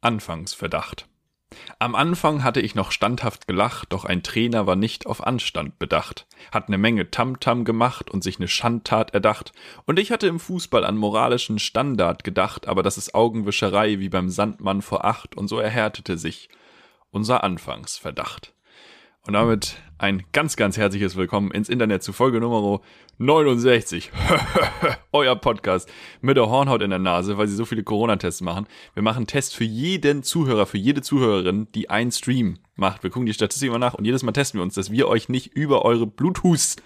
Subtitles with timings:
[0.00, 1.08] Anfangsverdacht.
[1.78, 6.26] Am Anfang hatte ich noch standhaft gelacht, doch ein Trainer war nicht auf Anstand bedacht,
[6.52, 9.52] hat ne Menge Tamtam gemacht und sich ne Schandtat erdacht,
[9.86, 14.28] und ich hatte im Fußball an moralischen Standard gedacht, aber das ist Augenwischerei wie beim
[14.28, 16.48] Sandmann vor acht, und so erhärtete sich
[17.10, 18.52] unser Anfangsverdacht.
[19.28, 22.80] Und damit ein ganz, ganz herzliches Willkommen ins Internet zu Folge Nummer
[23.18, 24.10] 69.
[25.12, 25.86] Euer Podcast
[26.22, 28.66] mit der Hornhaut in der Nase, weil sie so viele Corona-Tests machen.
[28.94, 33.02] Wir machen Tests für jeden Zuhörer, für jede Zuhörerin, die einen Stream macht.
[33.02, 35.28] Wir gucken die Statistik immer nach und jedes Mal testen wir uns, dass wir euch
[35.28, 36.76] nicht über eure Bluetooth,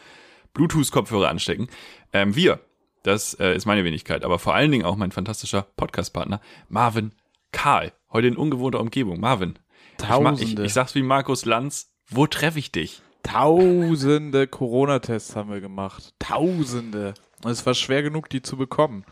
[0.53, 1.69] Bluetooth-Kopfhörer anstecken.
[2.13, 2.59] Ähm, wir,
[3.05, 7.13] das äh, ist meine Wenigkeit, aber vor allen Dingen auch mein fantastischer Podcast-Partner Marvin
[7.53, 7.93] Karl.
[8.13, 9.21] Heute in ungewohnter Umgebung.
[9.21, 9.61] Marvin.
[9.97, 10.43] Tausende.
[10.43, 13.03] Ich, ich, ich sag's wie Markus Lanz, wo treffe ich dich?
[13.23, 16.15] Tausende Corona-Tests haben wir gemacht.
[16.19, 17.15] Tausende.
[17.45, 19.05] Und es war schwer genug, die zu bekommen.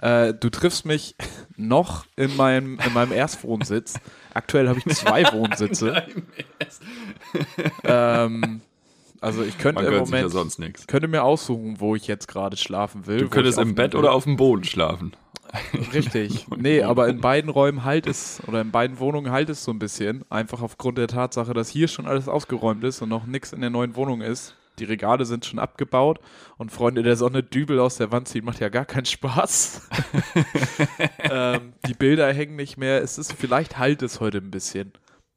[0.00, 1.16] Äh, du triffst mich
[1.56, 3.94] noch in meinem, in meinem Erstwohnsitz.
[4.32, 6.04] Aktuell habe ich zwei Wohnsitze.
[7.84, 8.60] ähm,
[9.20, 10.86] also ich könnte Man im ja Moment sonst nichts.
[10.86, 13.18] könnte mir aussuchen, wo ich jetzt gerade schlafen will.
[13.18, 15.12] Du könntest im Bett oder auf dem Boden schlafen.
[15.94, 16.46] Richtig.
[16.56, 19.78] Nee, aber in beiden Räumen halt es, oder in beiden Wohnungen halt es so ein
[19.78, 20.24] bisschen.
[20.30, 23.70] Einfach aufgrund der Tatsache, dass hier schon alles ausgeräumt ist und noch nichts in der
[23.70, 24.54] neuen Wohnung ist.
[24.78, 26.20] Die Regale sind schon abgebaut
[26.56, 29.88] und Freunde der Sonne Dübel aus der Wand ziehen, macht ja gar keinen Spaß.
[31.30, 33.02] ähm, die Bilder hängen nicht mehr.
[33.02, 34.92] Es ist, vielleicht halt es heute ein bisschen.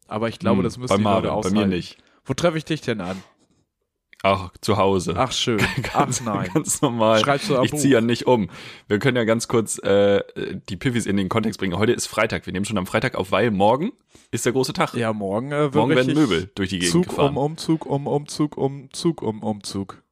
[0.08, 1.70] Aber ich glaube, Hm, das müssen bei die Marvin, Leute bei aushalten.
[1.70, 1.98] mir nicht.
[2.26, 3.24] Wo treffe ich dich denn an?
[4.24, 5.16] Ach, zu Hause.
[5.18, 5.60] Ach schön.
[5.94, 6.50] ganz, Ach nein.
[6.54, 7.20] Ganz normal.
[7.20, 8.50] Schreibst du ein ich ziehe ja nicht um.
[8.88, 10.24] Wir können ja ganz kurz äh,
[10.70, 11.78] die Piffis in den Kontext bringen.
[11.78, 12.46] Heute ist Freitag.
[12.46, 13.92] Wir nehmen schon am Freitag auf, weil morgen
[14.30, 14.94] ist der große Tag.
[14.94, 17.36] Ja, morgen äh, wird morgen werden Möbel durch die Gegend Zug gefahren.
[17.36, 20.04] um Umzug um Umzug um Zug um Umzug.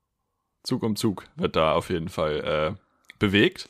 [0.64, 2.80] Zug um Zug wird da auf jeden Fall äh,
[3.20, 3.70] bewegt.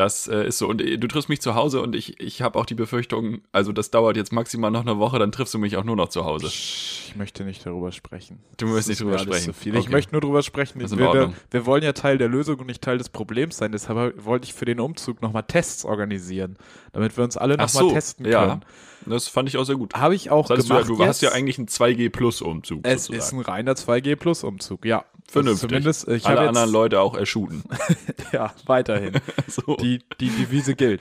[0.00, 0.66] Das äh, ist so.
[0.66, 3.70] Und äh, du triffst mich zu Hause und ich, ich habe auch die Befürchtung, also
[3.70, 6.24] das dauert jetzt maximal noch eine Woche, dann triffst du mich auch nur noch zu
[6.24, 6.46] Hause.
[6.46, 8.40] Ich möchte nicht darüber sprechen.
[8.56, 9.44] Du möchtest nicht drüber alles sprechen.
[9.44, 9.74] Zu viel.
[9.74, 9.92] Ich Okay.
[9.92, 10.80] möchte nur drüber sprechen.
[10.80, 13.72] In wir, wir, wollen ja Teil der Lösung und nicht Teil des Problems sein.
[13.72, 16.56] Deshalb wollte ich für den Umzug nochmal Tests organisieren,
[16.94, 18.46] damit wir uns alle nochmal so, testen ja.
[18.46, 18.64] können.
[19.04, 19.92] Das fand ich auch sehr gut.
[19.94, 20.98] Habe ich auch Das heißt, du, ja, gemacht.
[20.98, 22.80] du hast ja eigentlich einen 2G Plus Umzug.
[22.84, 23.18] Es sozusagen.
[23.18, 25.04] ist ein reiner 2G Plus Umzug, ja.
[25.30, 25.68] Vernünftig.
[25.68, 27.62] Zumindest, ich Alle anderen jetzt, Leute auch erschuten.
[28.32, 29.20] ja, weiterhin.
[29.46, 29.76] so.
[29.76, 31.00] die, die Devise gilt.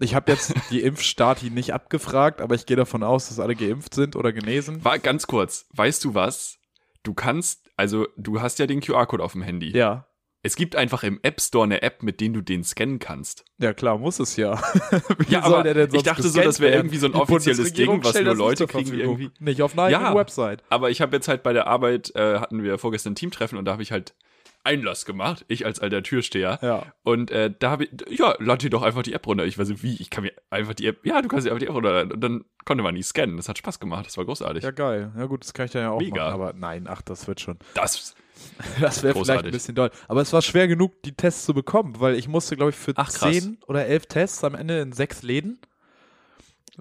[0.00, 3.94] Ich habe jetzt die Impfstati nicht abgefragt, aber ich gehe davon aus, dass alle geimpft
[3.94, 4.84] sind oder genesen.
[4.84, 6.58] War ganz kurz, weißt du was?
[7.02, 9.76] Du kannst, also du hast ja den QR-Code auf dem Handy.
[9.76, 10.06] Ja.
[10.42, 13.44] Es gibt einfach im App Store eine App, mit denen du den scannen kannst.
[13.58, 14.58] Ja, klar, muss es ja.
[15.18, 17.72] Wie Ja, soll aber der denn ich dachte so, das wäre irgendwie so ein offizielles
[17.74, 19.30] Ding, was nur Leute kriegen irgendwie.
[19.38, 20.14] Nicht auf einer Ja.
[20.14, 20.62] Website.
[20.70, 23.66] Aber ich habe jetzt halt bei der Arbeit, äh, hatten wir vorgestern ein Teamtreffen und
[23.66, 24.14] da habe ich halt
[24.62, 26.58] Einlass gemacht, ich als alter Türsteher.
[26.62, 26.84] Ja.
[27.02, 29.44] Und äh, da habe ich, ja, lad dir doch einfach die App runter.
[29.46, 31.60] Ich weiß nicht, wie, ich kann mir einfach die App, ja, du kannst dir einfach
[31.60, 32.12] die App runterladen.
[32.12, 33.36] Und dann konnte man die scannen.
[33.38, 34.62] Das hat Spaß gemacht, das war großartig.
[34.62, 35.12] Ja, geil.
[35.16, 36.24] Ja gut, das kann ich dann ja auch Mega.
[36.24, 36.34] machen.
[36.34, 37.58] Aber nein, ach, das wird schon.
[37.74, 38.14] Das,
[38.80, 39.90] Das wäre vielleicht ein bisschen doll.
[40.08, 42.92] Aber es war schwer genug, die Tests zu bekommen, weil ich musste, glaube ich, für
[42.96, 45.58] Ach, zehn oder elf Tests am Ende in sechs Läden.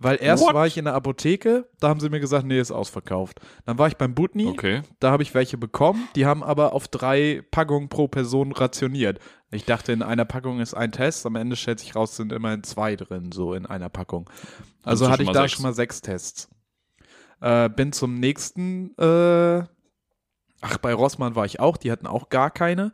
[0.02, 0.54] Weil erst What?
[0.54, 3.42] war ich in der Apotheke, da haben sie mir gesagt, nee, ist ausverkauft.
[3.66, 4.82] Dann war ich beim Butni, okay.
[5.00, 9.20] da habe ich welche bekommen, die haben aber auf drei Packungen pro Person rationiert.
[9.52, 12.64] Ich dachte, in einer Packung ist ein Test, am Ende stellt sich raus, sind immerhin
[12.64, 14.30] zwei drin, so in einer Packung.
[14.84, 15.54] Also hatte ich da sechs.
[15.54, 16.50] schon mal sechs Tests.
[17.42, 19.64] Äh, bin zum nächsten, äh,
[20.62, 22.92] ach, bei Rossmann war ich auch, die hatten auch gar keine.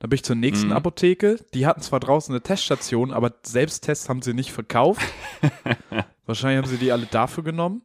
[0.00, 0.72] Dann bin ich zur nächsten Mhm.
[0.74, 5.00] Apotheke, die hatten zwar draußen eine Teststation, aber Selbsttests haben sie nicht verkauft.
[6.26, 7.82] Wahrscheinlich haben sie die alle dafür genommen.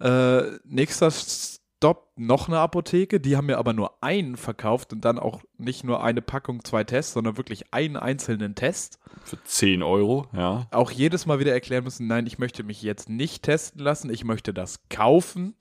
[0.00, 3.20] Äh, nächster Stopp, noch eine Apotheke.
[3.20, 6.84] Die haben mir aber nur einen verkauft und dann auch nicht nur eine Packung, zwei
[6.84, 8.98] Tests, sondern wirklich einen einzelnen Test.
[9.24, 10.66] Für 10 Euro, ja.
[10.70, 14.24] Auch jedes Mal wieder erklären müssen, nein, ich möchte mich jetzt nicht testen lassen, ich
[14.24, 15.54] möchte das kaufen.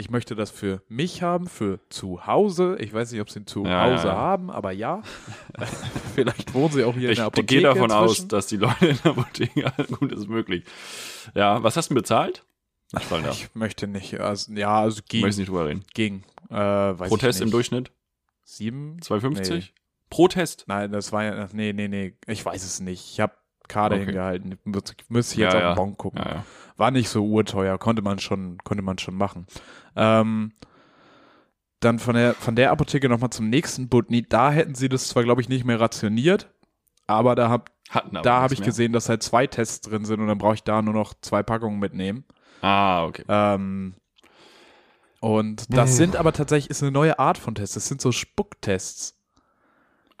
[0.00, 2.76] Ich möchte das für mich haben, für zu Hause.
[2.78, 4.16] Ich weiß nicht, ob sie ihn zu Ja, Hause ja, ja.
[4.16, 5.02] haben, aber ja.
[6.14, 7.46] Vielleicht wohnen sie auch hier Ich in der Apotheke.
[7.46, 8.28] gehe davon aus, inzwischen.
[8.28, 10.64] dass die Leute in der Apotheke, gut, ist möglich.
[11.34, 12.44] Ja, was hast du bezahlt?
[12.96, 13.10] Ich.
[13.32, 14.18] Ich möchte nicht.
[14.20, 15.20] Also, ja, also ging.
[15.22, 15.84] Möchtest nicht drüber reden.
[15.94, 16.22] ging.
[16.48, 17.46] Äh, weiß Pro ich Test nicht.
[17.48, 17.90] im Durchschnitt?
[18.44, 18.98] Sieben?
[19.00, 19.50] 2,50?
[19.54, 19.64] Nee.
[20.10, 20.64] Pro Test?
[20.68, 21.48] Nein, das war ja.
[21.52, 22.14] Nee, nee, nee.
[22.26, 23.10] Ich weiß es nicht.
[23.12, 23.34] Ich habe
[23.68, 24.04] Karte Okay.
[24.06, 24.52] hingehalten.
[24.52, 24.58] Ich
[25.08, 26.20] müsste ich jetzt Ja, auf den Bon gucken.
[26.24, 26.44] Ja, ja.
[26.76, 29.46] War nicht so urteuer, konnte man schon, konnte man schon machen.
[29.96, 30.52] Ähm,
[31.80, 34.22] dann von der, von der Apotheke nochmal zum nächsten Butni.
[34.28, 36.50] Da hätten sie das zwar, glaube ich, nicht mehr rationiert,
[37.06, 37.64] aber da habe
[38.22, 38.66] da habe ich mehr.
[38.66, 41.42] gesehen, dass halt zwei Tests drin sind und dann brauche ich da nur noch zwei
[41.42, 42.24] Packungen mitnehmen.
[42.60, 43.24] Ah, okay.
[43.28, 43.94] Ähm,
[45.20, 47.74] und das sind aber tatsächlich, ist eine neue Art von Tests.
[47.74, 49.17] Das sind so Spucktests.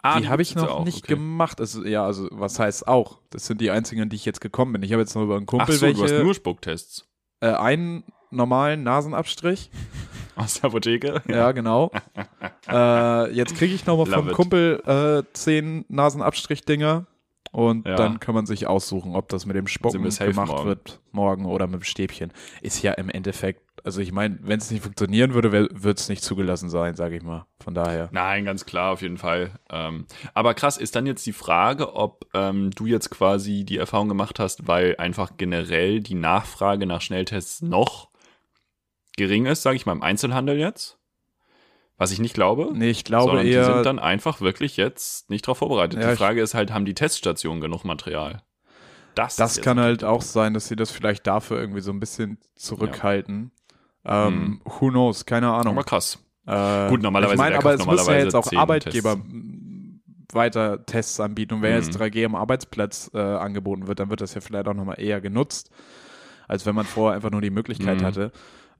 [0.02, 1.14] Ah, die habe ich noch auch, nicht okay.
[1.14, 1.60] gemacht.
[1.60, 3.18] Also, ja, also was heißt auch?
[3.30, 4.82] Das sind die einzigen, an die ich jetzt gekommen bin.
[4.82, 7.06] Ich habe jetzt noch über einen Ach Kumpel so, du hast welche, nur Spucktests.
[7.40, 9.70] äh, einen normalen Nasenabstrich.
[10.36, 11.22] Aus der Apotheke?
[11.28, 11.90] Ja, genau.
[12.68, 14.34] äh, jetzt kriege ich nochmal vom it.
[14.34, 17.06] Kumpel äh, zehn Nasenabstrich-Dinger.
[17.52, 17.96] Und Ja.
[17.96, 20.64] dann kann man sich aussuchen, ob das mit dem Spucken gemacht morgen.
[20.66, 22.32] wird morgen oder mit dem Stäbchen.
[22.60, 26.22] Ist ja im Endeffekt, also ich meine, wenn es nicht funktionieren würde, wird es nicht
[26.22, 27.46] zugelassen sein, sage ich mal.
[27.62, 28.08] Von daher.
[28.12, 29.52] Nein, ganz klar, auf jeden Fall.
[29.70, 34.08] Ähm, aber krass, ist dann jetzt die Frage, ob ähm, du jetzt quasi die Erfahrung
[34.08, 38.10] gemacht hast, weil einfach generell die Nachfrage nach Schnelltests noch
[39.16, 40.97] gering ist, sage ich mal, im Einzelhandel jetzt?
[41.98, 42.70] Was ich nicht glaube.
[42.74, 43.64] Nee, ich glaube sondern die eher.
[43.74, 46.00] sind dann einfach wirklich jetzt nicht darauf vorbereitet.
[46.00, 48.42] Ja, die Frage ist halt, haben die Teststationen genug Material?
[49.16, 52.38] Das, Das kann halt auch sein, dass sie das vielleicht dafür irgendwie so ein bisschen
[52.54, 53.50] zurückhalten.
[54.04, 54.60] Ähm, Mhm.
[54.64, 55.26] Who knows?
[55.26, 55.74] Keine Ahnung.
[55.74, 56.18] Aber krass.
[56.46, 59.28] Äh, Gut, normalerweise Ich meine, aber es müssen ja jetzt auch 10 Arbeitgeber Tests.
[60.32, 61.54] weiter Tests anbieten.
[61.54, 61.76] Und wenn Mhm.
[61.78, 65.20] jetzt 3G am Arbeitsplatz äh, angeboten wird, dann wird das ja vielleicht auch nochmal eher
[65.20, 65.70] genutzt,
[66.46, 68.04] als wenn man vorher einfach nur die Möglichkeit Mhm.
[68.04, 68.32] hatte.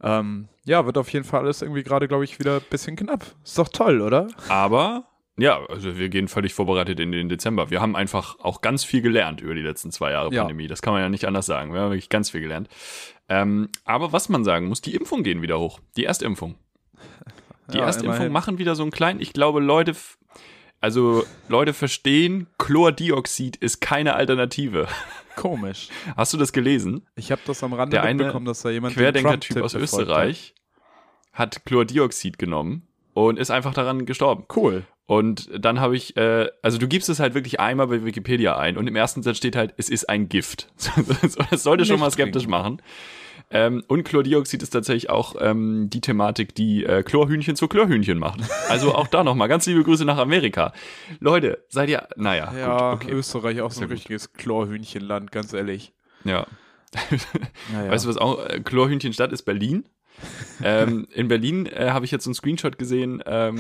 [0.03, 3.25] Ähm, ja, wird auf jeden Fall alles irgendwie gerade, glaube ich, wieder ein bisschen knapp.
[3.45, 4.29] Ist doch toll, oder?
[4.49, 5.05] Aber
[5.37, 7.71] ja, also wir gehen völlig vorbereitet in den Dezember.
[7.71, 10.43] Wir haben einfach auch ganz viel gelernt über die letzten zwei Jahre Ja.
[10.43, 10.67] Pandemie.
[10.67, 11.73] Das kann man ja nicht anders sagen.
[11.73, 12.69] Wir haben wirklich ganz viel gelernt.
[13.29, 15.81] Ähm, aber was man sagen muss, die Impfung gehen wieder hoch.
[15.97, 16.57] Die Erstimpfung.
[17.73, 18.33] Die Ja, Erstimpfung immerhin.
[18.33, 19.95] machen wieder so einen kleinen, ich glaube, Leute,
[20.81, 24.89] also Leute verstehen, Chlordioxid ist keine Alternative.
[25.37, 25.89] Komisch.
[26.17, 27.07] Hast du das gelesen?
[27.15, 30.55] Ich habe das am Rande Der mitbekommen, dass da jemand den Querdenker-Typ aus Österreich
[31.39, 34.45] hat Chlordioxid genommen und ist einfach daran gestorben.
[34.55, 34.85] Cool.
[35.07, 38.77] Und dann habe ich, äh, also du gibst es halt wirklich einmal bei Wikipedia ein
[38.77, 40.69] und im ersten Satz steht halt, es ist ein Gift.
[41.51, 42.83] Das sollte schon mal skeptisch machen.
[43.51, 48.41] Ähm, und Chlordioxid ist tatsächlich auch ähm, die Thematik, die äh, Chlorhühnchen zu Chlorhühnchen macht.
[48.69, 50.75] Also auch da nochmal ganz liebe Grüße nach Amerika.
[51.21, 53.15] Leute, seid ihr, naja, Ja, gut, okay.
[53.15, 55.95] Österreich auch so ein richtiges Chlorhühnchenland, ganz ehrlich.
[56.25, 56.47] Ja.
[57.73, 57.91] Naja.
[57.91, 59.43] Weißt du, was auch äh, Chlorhühnchenstadt ist?
[59.43, 59.85] Berlin.
[60.63, 63.59] Ähm, in Berlin äh, habe ich jetzt so einen Screenshot gesehen ähm,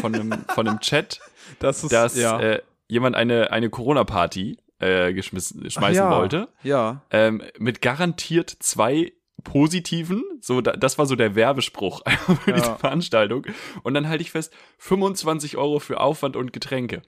[0.00, 1.20] von, einem, von einem Chat,
[1.58, 2.40] das ist dass ja.
[2.40, 6.10] äh, jemand eine, eine Corona-Party äh, geschmissen, schmeißen ja.
[6.10, 6.48] wollte.
[6.62, 7.02] ja.
[7.10, 9.12] Ähm, mit garantiert zwei
[9.44, 12.02] positiven, so da, das war so der Werbespruch
[12.44, 12.56] für Ja.
[12.56, 13.46] diese Veranstaltung.
[13.82, 17.02] Und dann halte ich fest, 25 Euro für Aufwand und Getränke.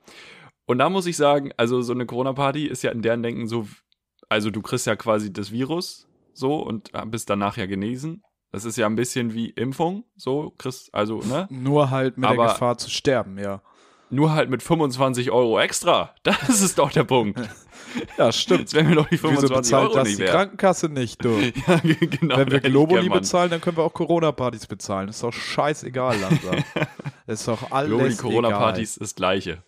[0.66, 3.66] Und da muss ich sagen, also so eine Corona-Party ist ja in deren Denken so,
[4.28, 8.22] also du kriegst ja quasi das Virus so und bist danach ja genesen.
[8.52, 11.46] Das ist ja ein bisschen wie Impfung, so, kriegst, also, ne?
[11.50, 13.62] Nur halt mit Aber- der Gefahr zu sterben, ja.
[14.12, 16.14] Nur halt mit 25 Euro extra.
[16.24, 17.40] Das ist doch der Punkt.
[18.18, 18.60] Ja, stimmt.
[18.60, 20.30] Jetzt wären wir doch die Wieso 25 bezahlt Euro das nicht die wert.
[20.32, 21.30] Krankenkasse nicht, du?
[21.66, 22.36] Ja, genau.
[22.36, 25.08] Wenn wir Globuli gern bezahlen, dann können wir auch Corona-Partys bezahlen.
[25.08, 26.56] Ist doch scheißegal langsam.
[27.26, 28.16] ist doch alles Globuli.
[28.16, 29.64] Corona-Partys ist das Gleiche.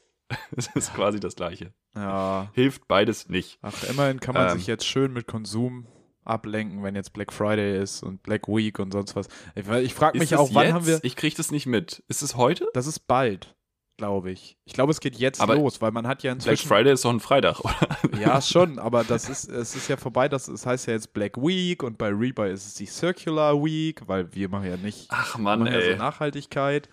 [0.57, 1.73] Es ist quasi das Gleiche.
[1.97, 2.49] Ja.
[2.53, 3.59] Hilft beides nicht.
[3.63, 4.59] Ach, immerhin kann man Ähm.
[4.59, 5.87] sich jetzt schön mit Konsum
[6.25, 9.29] ablenken, wenn jetzt Black Friday ist und Black Week und sonst was.
[9.55, 10.75] Ich, ich frage mich auch, wann jetzt?
[10.75, 11.01] haben wir.
[11.03, 12.03] Ich kriege das nicht mit.
[12.09, 12.69] Ist es heute?
[12.75, 13.55] Das ist bald,
[13.97, 14.57] glaube ich.
[14.65, 16.69] Ich glaube, es geht jetzt Aber los, weil man hat ja Black inzwischen.
[16.69, 18.19] Friday ist doch ein Freitag, oder?
[18.21, 20.29] Ja, schon, aber das ist, es ist ja vorbei.
[20.29, 24.01] Das, das heißt ja jetzt Black Week und bei Rebuy ist es die Circular Week,
[24.07, 25.97] weil wir machen ja nicht Ach Mann, machen ja so ey.
[25.97, 26.89] Nachhaltigkeit.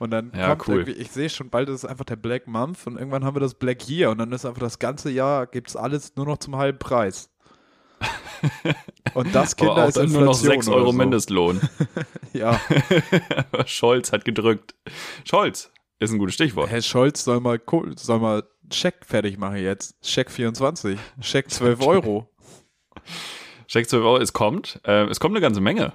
[0.00, 0.74] Und dann Ja, kommt cool.
[0.80, 3.40] irgendwie, ich sehe schon, bald ist es einfach der Black Month und irgendwann haben wir
[3.40, 6.38] das Black Year und dann ist einfach das ganze Jahr, gibt es alles nur noch
[6.38, 7.30] zum halben Preis.
[9.14, 10.96] Und das, Kinder, Aber auch ist dann nur noch 6 oder Euro so.
[10.96, 11.60] Mindestlohn.
[12.32, 12.60] Ja,
[13.66, 14.74] Scholz hat gedrückt.
[15.24, 16.68] Scholz ist ein gutes Stichwort.
[16.68, 17.60] Herr Scholz soll mal,
[17.94, 19.94] soll mal Scheck fertig machen jetzt.
[20.04, 22.28] Scheck 24, Scheck 12 Euro.
[23.68, 24.80] Check 12 Euro, es kommt.
[24.84, 25.92] Äh, es kommt eine ganze Menge.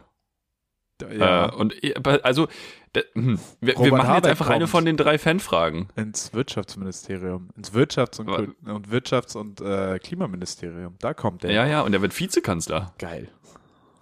[1.01, 1.93] Ja, Äh, und äh,
[2.23, 2.47] also,
[2.95, 5.89] d- hm, wir, wir machen jetzt einfach eine von den drei Fanfragen.
[5.95, 8.29] ins Wirtschaftsministerium, ins Wirtschafts- und,
[8.67, 10.95] und Wirtschafts- und äh, Klimaministerium.
[10.99, 11.51] Da kommt der.
[11.51, 13.29] Ja, ja, und er wird Vizekanzler, Geil.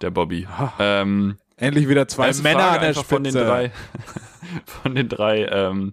[0.00, 0.46] der Bobby.
[0.78, 3.08] Ähm, Endlich wieder zwei Männer Frage an der Spitze.
[3.08, 3.72] von den drei,
[4.64, 5.92] von den drei, ähm,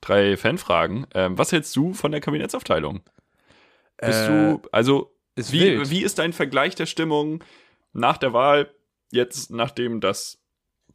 [0.00, 1.06] drei Fanfragen.
[1.14, 3.00] Ähm, was hältst du von der Kabinettsaufteilung?
[3.98, 5.90] Bist Äh, du, also, ist wie, wild.
[5.90, 7.42] wie ist dein Vergleich der Stimmung
[7.94, 8.70] nach der Wahl,
[9.10, 10.38] jetzt nachdem das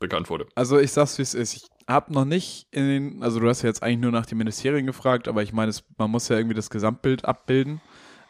[0.02, 0.48] bekannt wurde?
[0.56, 1.54] Also ich sag's wie es ist.
[1.56, 4.38] Ich habe noch nicht in den, also du hast ja jetzt eigentlich nur nach den
[4.38, 7.80] Ministerien gefragt, aber ich meine, es- man muss ja irgendwie das Gesamtbild abbilden.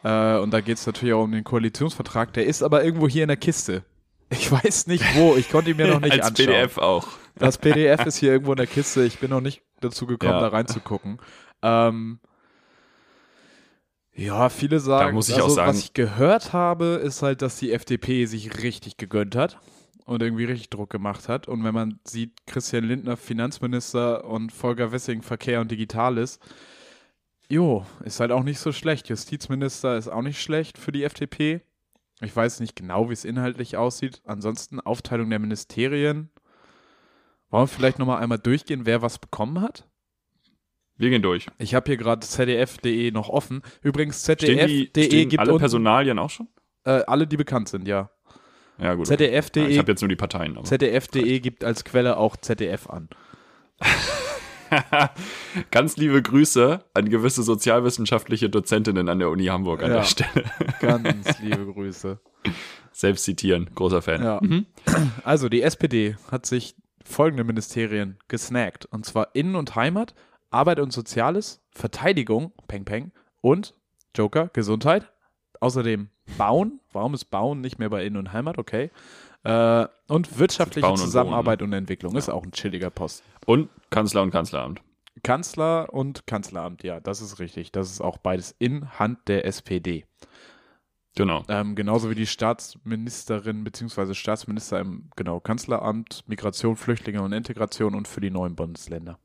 [0.04, 2.32] Äh, und da geht es natürlich auch um den Koalitionsvertrag.
[2.32, 3.84] Der ist aber irgendwo hier in der Kiste.
[4.30, 5.36] Ich weiß nicht wo.
[5.36, 6.46] Ich konnte ihn mir noch nicht Als anschauen.
[6.46, 7.08] PDF auch.
[7.36, 9.04] Das PDF ist hier irgendwo in der Kiste.
[9.04, 10.40] Ich bin noch nicht dazu gekommen, Ja.
[10.40, 11.18] da reinzugucken.
[11.62, 12.18] Ähm,
[14.14, 17.56] ja, viele sagen, muss ich also, auch sagen- was ich gehört habe, ist halt, dass
[17.56, 19.58] die FDP sich richtig gegönnt hat
[20.04, 21.48] und irgendwie richtig Druck gemacht hat.
[21.48, 26.38] Und wenn man sieht, Christian Lindner Finanzminister und Volker Wissing Verkehr und Digitales,
[27.48, 29.10] Jo, ist halt auch nicht so schlecht.
[29.10, 31.60] Justizminister ist auch nicht schlecht für die FDP.
[32.22, 34.22] Ich weiß nicht genau, wie es inhaltlich aussieht.
[34.24, 36.30] Ansonsten Aufteilung der Ministerien.
[37.50, 39.86] Wollen wir vielleicht nochmal einmal durchgehen, wer was bekommen hat?
[40.96, 41.46] Wir gehen durch.
[41.58, 43.60] Ich habe hier gerade zdf.de noch offen.
[43.82, 46.48] Übrigens, zdf.de stehen gibt alle Personalien auch schon?
[46.84, 48.10] äh, alle, die bekannt sind, ja.
[48.82, 49.10] Ja, gut.
[49.10, 49.32] okay.
[49.32, 50.58] Ja, zdf.de ich habe jetzt nur die Parteien.
[50.64, 53.08] Zdf.de gibt als Quelle auch ZDF an.
[55.70, 59.96] Ganz liebe Grüße an gewisse sozialwissenschaftliche Dozentinnen an der Uni Hamburg an Ja.
[59.98, 60.44] der Stelle.
[60.80, 62.18] Ganz liebe Grüße.
[62.92, 64.22] Selbst zitieren, großer Fan.
[64.22, 64.40] Ja.
[65.24, 66.74] Also die SPD hat sich
[67.04, 68.86] folgende Ministerien gesnackt.
[68.86, 70.14] Und zwar Innen- und Heimat,
[70.50, 73.74] Arbeit und Soziales, Verteidigung, Peng Peng und
[74.14, 75.10] Joker, Gesundheit.
[75.62, 76.80] Außerdem Bauen.
[76.92, 78.58] Warum ist Bauen nicht mehr bei Innen- und Heimat?
[78.58, 78.90] Okay.
[79.44, 82.16] Äh, und wirtschaftliche Bauen und Wohnen, Zusammenarbeit und Entwicklung.
[82.16, 83.22] Ist auch ein chilliger Post.
[83.46, 84.82] Und Kanzler und Kanzleramt.
[85.22, 87.70] Kanzler und Kanzleramt, ja, das ist richtig.
[87.70, 90.04] Das ist auch beides in Hand der SPD.
[91.14, 91.44] Genau.
[91.46, 94.14] Ähm, genauso wie die Staatsministerin bzw.
[94.14, 99.20] Staatsminister im genau, Kanzleramt, Migration, Flüchtlinge und Integration und für die neuen Bundesländer.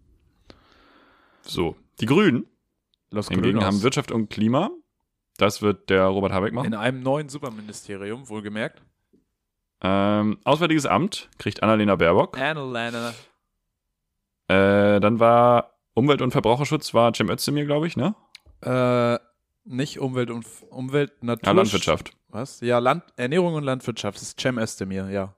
[1.41, 1.75] So.
[2.00, 2.46] Die Grünen
[3.10, 3.65] Los hingegen Colonos.
[3.65, 4.70] haben Wirtschaft und Klima.
[5.38, 6.67] Das wird der Robert Habeck machen.
[6.67, 8.82] in einem neuen Superministerium, wohlgemerkt.
[9.82, 12.38] Ähm, Auswärtiges Amt kriegt Annalena Baerbock.
[12.39, 13.13] Annalena.
[14.48, 18.15] Äh, dann war Umwelt- und Verbraucherschutz war Cem Özdemir, glaube ich, ne?
[18.62, 19.20] Äh,
[19.65, 21.46] nicht Umwelt und Umwelt, Natur.
[21.46, 22.12] Ja, Landwirtschaft.
[22.29, 22.62] Was?
[22.62, 24.15] Ja, Land, Ernährung und Landwirtschaft.
[24.17, 25.36] Das ist Cem Özdemir, ja.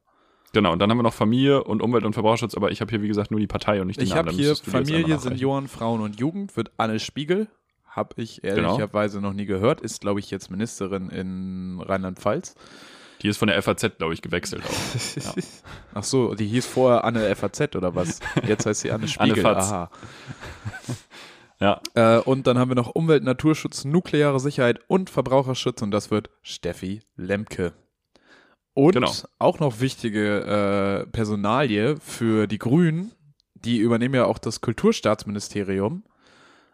[0.54, 3.02] Genau, und dann haben wir noch Familie und Umwelt- und Verbraucherschutz, aber ich habe hier,
[3.02, 4.30] wie gesagt, nur die Partei und nicht die Ich Namen.
[4.30, 5.20] habe hier Familie.
[5.20, 7.48] Senioren, Frauen und Jugend, wird Anne Spiegel.
[7.90, 8.56] Habe ich Genau.
[8.78, 9.82] ehrlicherweise noch nie gehört.
[9.82, 12.56] Ist, glaube ich, jetzt Ministerin in Rheinland-Pfalz.
[13.22, 15.16] Die ist von der FAZ, glaube ich, gewechselt auch.
[15.24, 15.34] Ja.
[15.94, 18.20] Ach so, die hieß vorher Anne FAZ oder was?
[18.48, 19.42] Jetzt heißt sie Anne Spiegel.
[19.44, 19.72] Fatz.
[19.72, 19.90] Aha.
[21.60, 21.82] ja.
[21.96, 26.30] Äh, und dann haben wir noch Umwelt, Naturschutz, nukleare Sicherheit und Verbraucherschutz und das wird
[26.42, 27.74] Steffi Lemke.
[28.74, 29.12] Und Genau.
[29.40, 33.12] auch noch wichtige äh, Personalie für die Grünen,
[33.56, 36.04] die übernehmen ja auch das Kulturstaatsministerium,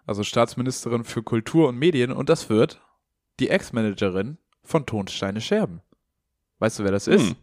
[0.06, 2.82] also Staatsministerin für Kultur und Medien und das wird
[3.40, 5.82] die Ex-Managerin von Tonsteine Scherben.
[6.60, 7.30] Weißt du, wer das ist?
[7.30, 7.36] Hm.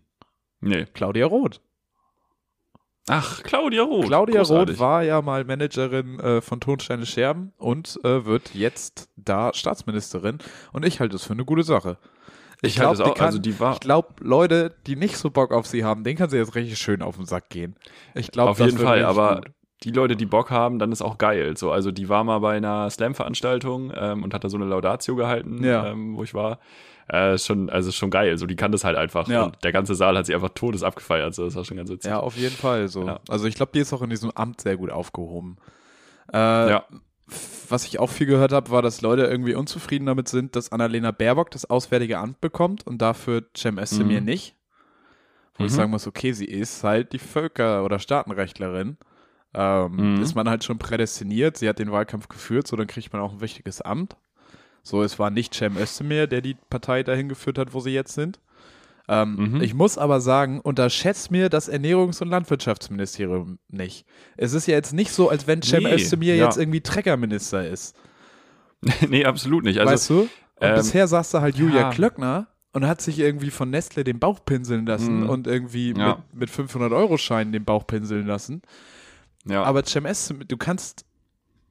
[0.60, 0.86] Nee.
[0.94, 1.60] Claudia Roth.
[3.08, 4.06] Ach, Claudia Roth.
[4.06, 4.76] Claudia Großartig.
[4.76, 10.38] Roth war ja mal Managerin äh, von Tonsteine Scherben und äh, wird jetzt da Staatsministerin.
[10.72, 11.98] Und ich halte es für eine gute Sache.
[12.64, 13.40] Ich glaub, auch, die kann- also
[13.72, 16.78] Ich glaube, Leute, die nicht so Bock auf sie haben, denen kann sie jetzt richtig
[16.78, 17.74] schön auf den Sack gehen.
[18.14, 19.40] Ich glaube, auf jeden Fall, aber
[19.82, 21.56] die Leute, die Bock haben, dann ist auch geil.
[21.56, 25.16] So, also die war mal bei einer Slam-Veranstaltung ähm, und hat da so eine Laudatio
[25.16, 25.86] gehalten, Ja.
[25.86, 26.58] ähm, wo ich war.
[27.08, 28.38] Äh, schon, also ist schon geil.
[28.38, 29.28] So, die kann das halt einfach.
[29.28, 29.42] Ja.
[29.44, 31.34] Und der ganze Saal hat sie einfach todes abgefeiert.
[31.34, 32.10] So, das war schon ganz witzig.
[32.10, 33.06] Ja, auf jeden Fall so.
[33.06, 33.20] Ja.
[33.28, 35.56] Also ich glaube, die ist auch in diesem Amt sehr gut aufgehoben.
[36.32, 36.84] Äh, Ja.
[37.70, 41.12] Was ich auch viel gehört habe, war, dass Leute irgendwie unzufrieden damit sind, dass Annalena
[41.12, 44.26] Baerbock das Auswärtige Amt bekommt und dafür Cem Özdemir Mhm.
[44.26, 44.54] nicht.
[45.56, 45.76] Wo ich Mhm.
[45.76, 48.98] sagen muss, okay, sie ist halt die Völker- oder Staatenrechtlerin.
[49.54, 50.22] Ähm, Mhm.
[50.22, 51.56] Ist man halt schon prädestiniert.
[51.58, 54.16] Sie hat den Wahlkampf geführt, so dann kriegt man auch ein wichtiges Amt.
[54.82, 58.14] So, es war nicht Cem Özdemir, der die Partei dahin geführt hat, wo sie jetzt
[58.14, 58.40] sind.
[59.08, 59.62] Ähm, Mhm.
[59.62, 64.06] Ich muss aber sagen, unterschätzt mir das Ernährungs- und Landwirtschaftsministerium nicht.
[64.36, 66.44] Es ist ja jetzt nicht so, als wenn Cem Nee, Özdemir ja.
[66.46, 67.94] jetzt irgendwie Treckerminister ist.
[69.08, 69.78] nee, absolut nicht.
[69.80, 70.20] Also, weißt du?
[70.20, 70.28] Und
[70.60, 71.90] ähm, bisher saß da halt Julia ja.
[71.90, 75.28] Klöckner und hat sich irgendwie von Nestle den Bauch pinseln lassen Mhm.
[75.28, 76.22] und irgendwie Ja.
[76.32, 78.62] mit, mit 500-Euro-Scheinen den Bauch pinseln lassen.
[79.44, 79.62] Ja.
[79.62, 81.04] Aber Cem Özdemir, du kannst,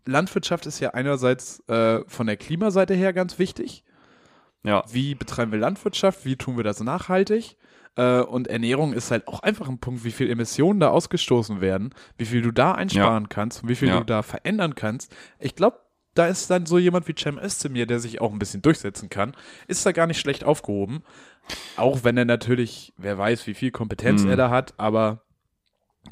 [0.06, 3.84] Landwirtschaft ist ja einerseits äh, von der Klimaseite her ganz wichtig.
[4.64, 4.84] ja.
[4.92, 6.26] Wie betreiben wir Landwirtschaft?
[6.26, 7.58] Wie tun wir das nachhaltig?
[7.98, 11.94] Äh, und Ernährung ist halt auch einfach ein Punkt, wie viel Emissionen da ausgestoßen werden,
[12.18, 14.00] wie viel du da einsparen kannst und wie viel Ja.
[14.00, 15.14] du da verändern kannst.
[15.40, 15.80] Ich glaube,
[16.14, 19.34] da ist dann so jemand wie Cem Özdemir, der sich auch ein bisschen durchsetzen kann,
[19.68, 21.04] ist da gar nicht schlecht aufgehoben.
[21.78, 24.30] Auch wenn er natürlich, wer weiß, wie viel Kompetenz Mhm.
[24.32, 25.24] er da hat, aber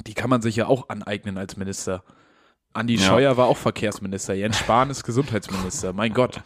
[0.06, 2.02] die kann man sich ja auch aneignen als Minister.
[2.72, 3.08] Andi Ja.
[3.08, 5.92] Scheuer war auch Verkehrsminister, Jens Spahn ist Gesundheitsminister.
[5.92, 6.42] Mein Gott.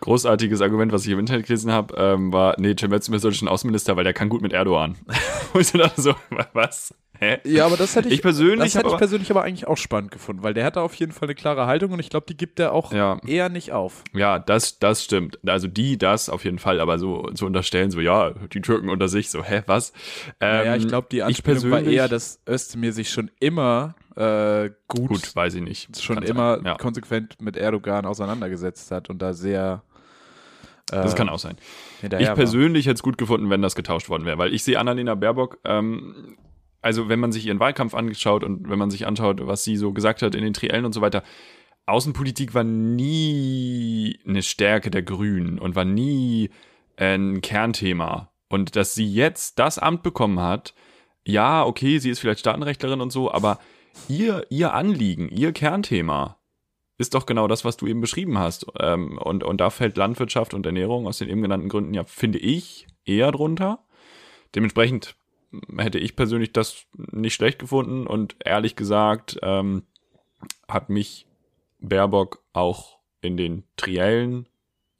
[0.00, 3.48] Großartiges Argument, was ich im Internet gelesen habe, ähm, war, nee, Cem Özdemir sollte schon
[3.48, 4.96] Außenminister, weil der kann gut mit Erdogan.
[5.52, 6.14] Wo ich dachte so,
[6.52, 6.94] was?
[7.20, 7.38] Hä?
[7.44, 9.76] Ja, aber das hätte ich, Ich persönlich das hätte ich aber- persönlich aber eigentlich auch
[9.76, 12.26] spannend gefunden, weil der hat da auf jeden Fall eine klare Haltung und ich glaube,
[12.28, 13.18] die gibt er auch Ja.
[13.26, 14.04] eher nicht auf.
[14.14, 15.38] Ja, das, das stimmt.
[15.46, 19.08] Also die, das auf jeden Fall, aber so zu unterstellen, so ja, die Türken unter
[19.08, 19.92] sich, so, hä, was?
[20.40, 25.08] Ähm, ja, ich glaube, die Anspielung war eher, dass Özdemir sich schon immer äh, gut,
[25.08, 26.00] Gut, weiß ich nicht.
[26.02, 26.66] schon Kann immer sein.
[26.66, 29.82] Ja, konsequent mit Erdogan auseinandergesetzt hat und da sehr
[30.90, 31.56] äh, das kann auch sein.
[32.02, 35.14] Ich persönlich hätte es gut gefunden, wenn das getauscht worden wäre, weil ich sehe Annalena
[35.14, 36.36] Baerbock, ähm,
[36.82, 39.92] also wenn man sich ihren Wahlkampf angeschaut und wenn man sich anschaut, was sie so
[39.92, 41.22] gesagt hat in den Triellen und so weiter,
[41.86, 46.50] Außenpolitik war nie eine Stärke der Grünen und war nie
[46.96, 48.30] ein Kernthema.
[48.48, 50.74] Und dass sie jetzt das Amt bekommen hat,
[51.24, 53.58] ja, okay, sie ist vielleicht Staatenrechtlerin und so, aber
[54.08, 56.38] ihr, ihr Anliegen, ihr Kernthema
[56.98, 58.66] ist doch genau das, was du eben beschrieben hast.
[58.78, 62.38] Ähm, und, und da fällt Landwirtschaft und Ernährung aus den eben genannten Gründen ja, finde
[62.38, 63.86] ich, eher drunter.
[64.54, 65.14] Dementsprechend
[65.76, 69.82] hätte ich persönlich das nicht schlecht gefunden und ehrlich gesagt ähm,
[70.68, 71.26] hat mich
[71.80, 74.46] Baerbock auch in den Triellen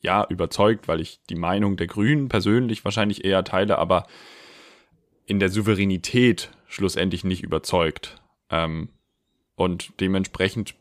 [0.00, 4.06] ja überzeugt, weil ich die Meinung der Grünen persönlich wahrscheinlich eher teile, aber
[5.26, 8.22] in der Souveränität schlussendlich nicht überzeugt.
[8.50, 8.88] Ähm,
[9.56, 10.74] und dementsprechend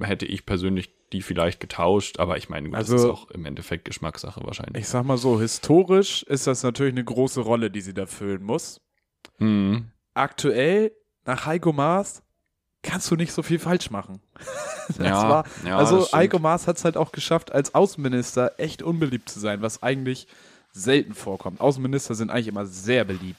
[0.00, 3.84] hätte ich persönlich die vielleicht getauscht, aber ich meine, Also- das ist auch im Endeffekt
[3.84, 4.80] Geschmackssache wahrscheinlich.
[4.82, 8.42] Ich sag mal so, historisch ist das natürlich eine große Rolle, die sie da füllen
[8.42, 8.80] muss.
[9.38, 9.86] Mhm.
[10.14, 10.92] Aktuell,
[11.24, 12.22] nach Heiko Maas,
[12.82, 14.20] kannst du nicht so viel falsch machen.
[14.88, 16.10] Das Ja, war, ja, also.
[16.12, 20.26] Heiko Maas hat es halt auch geschafft, als Außenminister echt unbeliebt zu sein, was eigentlich
[20.72, 21.60] selten vorkommt.
[21.60, 23.38] Außenminister sind eigentlich immer sehr beliebt.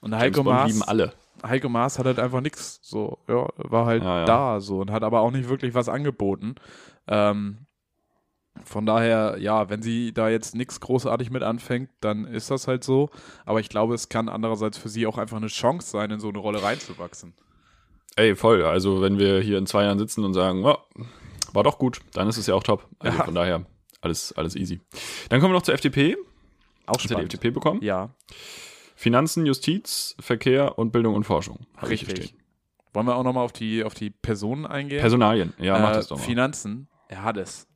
[0.00, 1.12] Und Heiko Bond Maas, lieben alle.
[1.42, 4.24] Heiko Maas hat halt einfach nichts so, ja, war halt Ja, ja.
[4.26, 6.56] da so und hat aber auch nicht wirklich was angeboten.
[7.08, 7.65] Ähm,
[8.64, 12.84] von daher, ja, wenn sie da jetzt nichts großartig mit anfängt, dann ist das halt
[12.84, 13.10] so.
[13.44, 16.28] Aber ich glaube, es kann andererseits für sie auch einfach eine Chance sein, in so
[16.28, 17.34] eine Rolle reinzuwachsen.
[18.16, 18.64] Ey, voll.
[18.64, 20.76] Also, wenn wir hier in zwei Jahren sitzen und sagen, oh,
[21.52, 22.88] war doch gut, dann ist es ja auch top.
[22.98, 23.24] Also Ja.
[23.24, 23.66] von daher,
[24.00, 24.80] alles, alles easy.
[25.28, 26.16] Dann kommen wir noch zur FDP.
[26.86, 27.14] Auch du die.
[27.14, 27.80] FDP bekommen?
[27.82, 28.10] Ja,
[28.94, 31.66] Finanzen, Justiz, Verkehr und Bildung und Forschung.
[31.82, 32.34] Richtig.
[32.94, 35.00] Wollen wir auch nochmal auf die, auf die Personen eingehen?
[35.00, 35.52] Personalien.
[35.58, 36.22] Ja, mach Äh, das doch mal.
[36.24, 37.66] Finanzen, er hat es.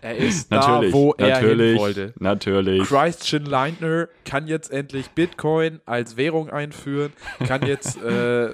[0.00, 2.14] Er ist natürlich, da, wo er hin wollte.
[2.18, 2.82] natürlich.
[2.88, 7.12] Christian Leitner kann jetzt endlich Bitcoin als Währung einführen,
[7.46, 8.52] kann jetzt äh,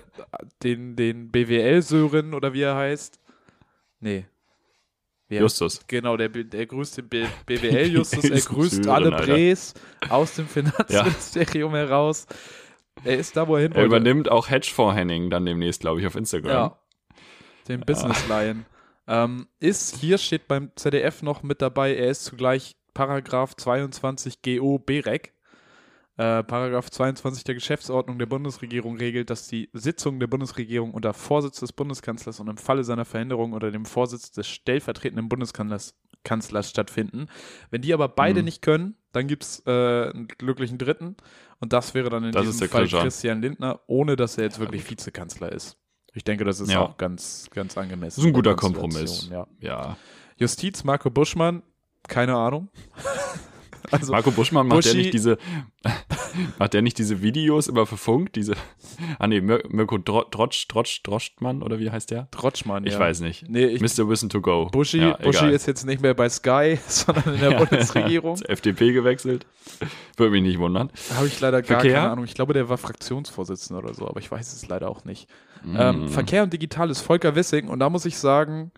[0.63, 3.19] den, den BWL-Sören oder wie er heißt.
[4.01, 4.27] Nee.
[5.29, 5.81] Wie er- Justus.
[5.87, 9.11] Genau, der, der grüßt den BWL-Justus, er grüßt alle.
[9.17, 9.75] Brés
[10.09, 12.27] aus dem Finanzministerium heraus.
[13.05, 13.87] Er ist da, wo er hin Er wollte.
[13.87, 16.51] übernimmt auch Hedgefonds Henning dann demnächst, glaube ich, auf Instagram.
[16.53, 16.79] Ja.
[17.69, 18.67] Den Business Lion.
[19.07, 24.79] Ähm, ist, hier steht beim ZDF noch mit dabei, er ist zugleich Paragraph 22 GO
[24.79, 25.33] BREC.
[26.19, 31.61] Äh, Paragraph 22 der Geschäftsordnung der Bundesregierung regelt, dass die Sitzungen der Bundesregierung unter Vorsitz
[31.61, 37.27] des Bundeskanzlers und im Falle seiner Verhinderung unter dem Vorsitz des stellvertretenden Bundeskanzlers Kanzlers stattfinden.
[37.71, 38.45] Wenn die aber beide Mhm.
[38.45, 39.71] nicht können, dann gibt es äh,
[40.11, 41.17] einen glücklichen Dritten
[41.59, 42.87] und das wäre dann in Das diesem Fall.
[42.87, 45.79] Christian Lindner, ohne dass er jetzt wirklich Vizekanzler ist.
[46.15, 46.81] Ich denke, das ist Ja.
[46.81, 48.17] auch ganz, ganz angemessen.
[48.17, 49.29] Das ist ein guter der Kompromiss.
[49.31, 49.47] Ja.
[49.61, 49.97] Ja.
[50.37, 51.63] Justiz, Marco Buschmann,
[52.09, 52.69] keine Ahnung.
[53.91, 55.39] also, Marco Buschmann macht der Buschi- nicht diese,
[56.59, 58.33] macht der nicht diese Videos immer für Funk?
[58.35, 58.55] Diese,
[59.19, 62.29] ah nee, Mir- Mirko Dro- Drotsch, Drotsch, Droschmann oder wie heißt der?
[62.31, 62.99] Trotschmann, Ich ja.
[63.01, 63.49] weiß nicht.
[63.49, 64.09] Nee, ich, Mr.
[64.09, 64.67] Wissen to go.
[64.71, 68.37] Buschi, ja, Buschi ist jetzt nicht mehr bei Sky, sondern in der Bundesregierung.
[68.37, 69.47] Zur FDP gewechselt.
[70.17, 70.91] Würde mich nicht wundern.
[71.15, 71.95] Habe ich leider gar Verkehr?
[71.95, 72.25] keine Ahnung.
[72.27, 75.29] Ich glaube, der war Fraktionsvorsitzender oder so, aber ich weiß es leider auch nicht.
[75.65, 75.77] Mm.
[75.79, 78.73] Ähm, Verkehr und Digital ist Volker Wissing und da muss ich sagen,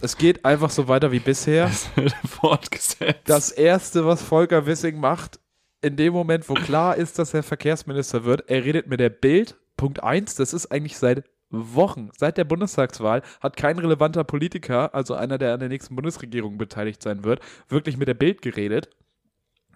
[0.00, 1.64] es geht einfach so weiter wie bisher.
[1.70, 3.22] Das wird fortgesetzt.
[3.24, 5.40] Das erste, was Volker Wissing macht,
[5.82, 9.56] in dem Moment, wo klar ist, dass er Verkehrsminister wird, er redet mit der Bild.
[9.76, 15.14] Punkt 1, das ist eigentlich seit Wochen, seit der Bundestagswahl, hat kein relevanter Politiker, also
[15.14, 18.88] einer, der an der nächsten Bundesregierung beteiligt sein wird, wirklich mit der Bild geredet.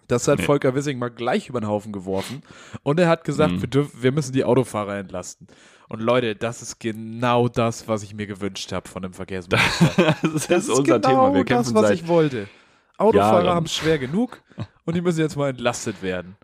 [0.09, 0.45] Das hat Nee.
[0.45, 2.41] Volker Wissing mal gleich über den Haufen geworfen.
[2.83, 3.61] Und er hat gesagt, Mhm.
[3.61, 5.47] wir, dürfen, wir müssen die Autofahrer entlasten.
[5.87, 10.15] Und Leute, das ist genau das, was ich mir gewünscht habe von dem Verkehrsminister.
[10.21, 11.33] das ist, unser genau Thema.
[11.33, 12.47] Wir das, kämpfen was seit ich wollte.
[12.97, 13.55] Autofahrer Jahren.
[13.55, 14.41] haben es schwer genug
[14.85, 16.35] und die müssen jetzt mal entlastet werden.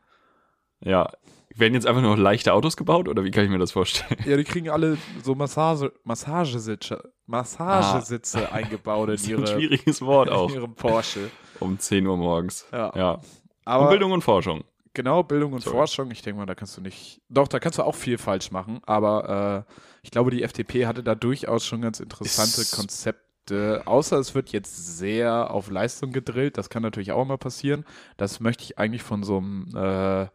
[0.80, 1.10] Ja.
[1.58, 4.20] Werden jetzt einfach nur noch leichte Autos gebaut oder wie kann ich mir das vorstellen?
[4.26, 9.16] Ja, die kriegen alle so Massage, Massagesitze, Massagesitze eingebaut in, Ah.
[9.16, 10.52] Das ist ein ihre, schwieriges Wort in auch.
[10.52, 11.30] ihrem Porsche.
[11.60, 12.66] Um 10 Uhr morgens.
[12.72, 12.92] Ja.
[12.96, 13.20] ja.
[13.66, 14.64] Und Aber Bildung und Forschung.
[14.94, 15.76] genau, Bildung und Sorry.
[15.76, 17.20] Forschung, ich denke mal, da kannst du nicht.
[17.30, 19.74] Doch, da kannst du auch viel falsch machen, aber äh,
[20.04, 23.84] ich glaube, die FDP hatte da durchaus schon ganz interessante Ist- Konzepte.
[23.86, 27.86] Außer es wird jetzt sehr auf Leistung gedrillt, das kann natürlich auch mal passieren.
[28.18, 30.28] Das möchte ich eigentlich von so einem äh,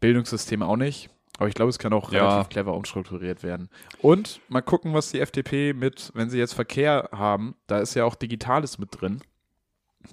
[0.00, 1.10] Bildungssystem auch nicht.
[1.38, 2.28] Aber ich glaube, es kann auch Ja.
[2.28, 3.68] relativ clever umstrukturiert werden.
[4.00, 8.04] Und mal gucken, was die FDP mit, wenn sie jetzt Verkehr haben, da ist ja
[8.04, 9.20] auch Digitales mit drin.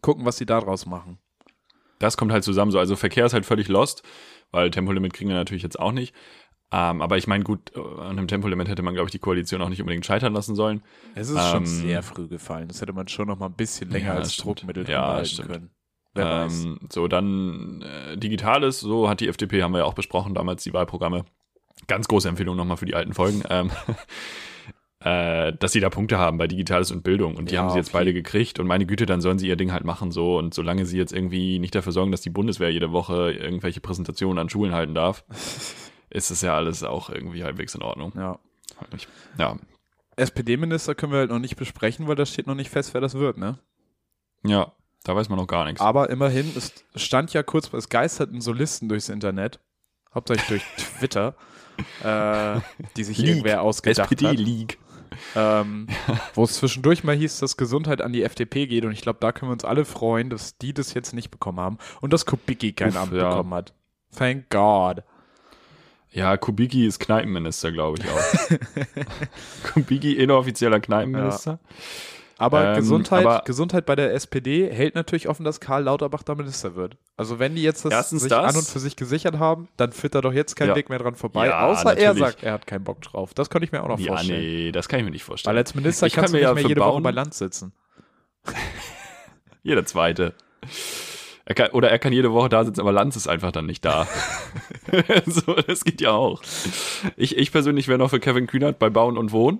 [0.01, 1.19] Gucken, was sie daraus machen.
[2.01, 2.79] Das kommt halt zusammen so.
[2.79, 4.03] Also Verkehr ist halt völlig lost,
[4.51, 6.13] weil Tempolimit kriegen wir natürlich jetzt auch nicht.
[6.73, 9.67] Ähm, aber ich meine, gut, an einem Tempolimit hätte man, glaube ich, die Koalition auch
[9.69, 10.81] nicht unbedingt scheitern lassen sollen.
[11.15, 12.69] Es ist schon Ähm, sehr früh gefallen.
[12.69, 14.47] Das hätte man schon noch mal ein bisschen länger Ja, als stimmt.
[14.47, 15.49] Druckmittel Ja, stimmt.
[15.49, 15.69] können.
[16.13, 16.63] Wer weiß.
[16.65, 20.63] Ähm, so, dann äh, Digitales, so hat die FDP, haben wir ja auch besprochen, damals
[20.63, 21.25] die Wahlprogramme.
[21.87, 23.43] Ganz große Empfehlung nochmal für die alten Folgen.
[23.49, 23.69] Ähm,
[25.03, 27.35] äh, dass sie da Punkte haben bei Digitales und Bildung.
[27.35, 27.97] Und die Ja, haben sie jetzt okay.
[27.99, 28.59] beide gekriegt.
[28.59, 30.37] Und meine Güte, dann sollen sie ihr Ding halt machen so.
[30.37, 34.37] Und solange sie jetzt irgendwie nicht dafür sorgen, dass die Bundeswehr jede Woche irgendwelche Präsentationen
[34.37, 35.23] an Schulen halten darf,
[36.09, 38.13] ist es ja alles auch irgendwie halbwegs in Ordnung.
[38.15, 38.37] Ja.
[38.95, 39.57] Ich, ja.
[40.17, 43.15] SPD-Minister können wir halt noch nicht besprechen, weil da steht noch nicht fest, wer das
[43.15, 43.57] wird, ne?
[44.43, 44.71] Ja,
[45.03, 45.81] da weiß man noch gar nichts.
[45.81, 49.59] Aber immerhin, es stand ja kurz, es geisterten so Listen durchs Internet,
[50.13, 50.63] hauptsächlich durch
[50.99, 51.35] Twitter,
[52.03, 52.59] äh,
[52.97, 53.29] die sich Leak.
[53.29, 54.21] irgendwer ausgedacht hat.
[54.21, 54.77] SPD-League.
[55.35, 55.87] Ähm,
[56.33, 59.31] wo es zwischendurch mal hieß, dass Gesundheit an die FDP geht und ich glaube, da
[59.31, 62.73] können wir uns alle freuen, dass die das jetzt nicht bekommen haben und dass Kubicki
[62.73, 63.29] kein Uff, Amt ja.
[63.29, 63.73] bekommen hat.
[64.15, 65.03] Thank God.
[66.13, 68.57] Ja, Kubicki ist Kneipenminister, glaube ich auch.
[69.73, 71.59] Kubicki, inoffizieller Kneipenminister.
[72.41, 76.35] Aber Ähm, Gesundheit, aber- Gesundheit bei der SPD hält natürlich offen, dass Karl Lauterbach da
[76.35, 76.97] Minister wird.
[77.17, 78.49] Also wenn die jetzt das sich das.
[78.49, 80.75] an und für sich gesichert haben, dann führt da doch jetzt kein Ja.
[80.75, 81.47] Weg mehr dran vorbei.
[81.47, 82.19] Ja, außer er natürlich.
[82.19, 83.33] sagt, er hat keinen Bock drauf.
[83.33, 84.41] Das könnte ich mir auch noch Ja, vorstellen.
[84.41, 85.53] nee, das kann ich mir nicht vorstellen.
[85.55, 87.11] Weil als Minister Ich kannst kann du mir nicht ja mehr jede Woche Bauen- bei
[87.11, 87.73] Land sitzen.
[89.63, 90.33] Jeder zweite.
[91.45, 93.83] Er kann, oder er kann jede Woche da sitzen, aber Lanz ist einfach dann nicht
[93.83, 94.07] da.
[95.25, 96.41] so, das geht ja auch.
[97.17, 99.59] Ich, ich persönlich wäre noch für Kevin Kühnert bei Bauen und Wohnen,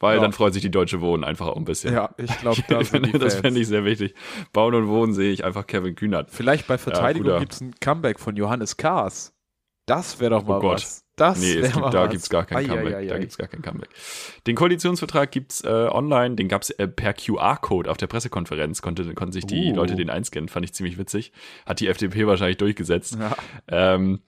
[0.00, 0.22] weil Ja.
[0.22, 1.94] dann freut sich die Deutsche Wohnen einfach auch ein bisschen.
[1.94, 2.78] Ja, ich glaube, da
[3.18, 4.14] das fände ich sehr wichtig.
[4.52, 6.30] Bauen und Wohnen sehe ich einfach Kevin Kühnert.
[6.30, 7.40] Vielleicht bei Verteidigung guter.
[7.40, 9.32] gibt es ein Comeback von Johannes Kahrs.
[9.86, 10.74] Das wäre doch mal Oh Gott.
[10.82, 11.04] was.
[11.16, 12.10] Das Nee, es gibt, da was.
[12.10, 13.08] gibt's gar kein Ei, ei, Comeback.
[13.08, 13.18] Da ei.
[13.18, 13.88] gibt's gar kein Comeback.
[14.46, 19.32] Den Koalitionsvertrag gibt's äh, online, den gab's äh, per QR-Code auf der Pressekonferenz, konnte, konnten
[19.32, 19.74] sich die Uh.
[19.76, 21.32] Leute den einscannen, fand ich ziemlich witzig.
[21.66, 23.18] Hat die FDP wahrscheinlich durchgesetzt.
[23.20, 23.36] Ja.
[23.68, 24.20] Ähm,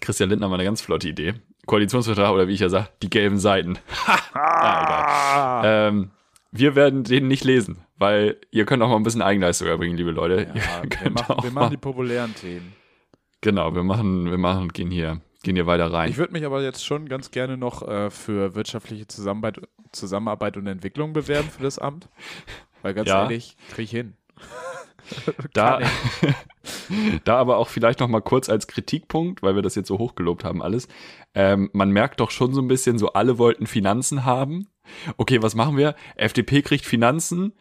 [0.00, 1.34] Christian Lindner war eine ganz flotte Idee.
[1.66, 3.78] Koalitionsvertrag oder wie ich ja sage, die gelben Seiten.
[4.34, 5.88] ja, egal.
[5.88, 6.10] Ähm,
[6.50, 10.10] wir werden den nicht lesen, weil ihr könnt auch mal ein bisschen Eigenleistung erbringen, liebe
[10.10, 10.48] Leute.
[10.54, 12.74] Ja, wir machen, wir machen die populären Themen.
[13.40, 16.10] genau, wir machen, wir machen, gehen hier, gehen hier weiter rein.
[16.10, 19.60] Ich würde mich aber jetzt schon ganz gerne noch äh, für wirtschaftliche Zusammenarbeit,
[19.92, 22.08] Zusammenarbeit und Entwicklung bewerben für das Amt.
[22.82, 23.22] Weil ganz Ja.
[23.22, 24.14] ehrlich, krieg ich hin.
[25.52, 25.80] da,
[27.24, 30.44] da aber auch vielleicht noch mal kurz als Kritikpunkt, weil wir das jetzt so hochgelobt
[30.44, 30.88] haben alles.
[31.34, 34.68] Ähm, man merkt doch schon so ein bisschen, so alle wollten Finanzen haben.
[35.16, 35.94] Okay, was machen wir?
[36.16, 37.52] FDP kriegt Finanzen.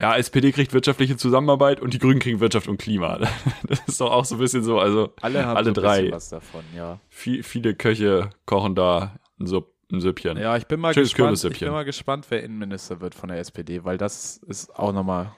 [0.00, 3.18] Ja, SPD kriegt wirtschaftliche Zusammenarbeit und die Grünen kriegen Wirtschaft und Klima.
[3.68, 6.10] Das ist doch auch so ein bisschen so, also Alle haben Alle so drei.
[6.10, 6.98] was davon, ja.
[7.10, 10.38] viel, viele Köche kochen da ein, Supp, ein Süppchen.
[10.38, 11.44] Ja, ich bin mal Schönes gespannt.
[11.44, 15.32] Ich bin mal gespannt, wer Innenminister wird von der SPD, weil das ist auch nochmal,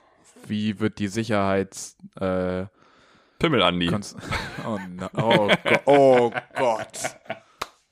[0.48, 2.66] wie wird die Sicherheits äh,
[3.38, 3.90] Pimmel Andi.
[4.66, 6.98] Oh, na, oh, Go oh Gott.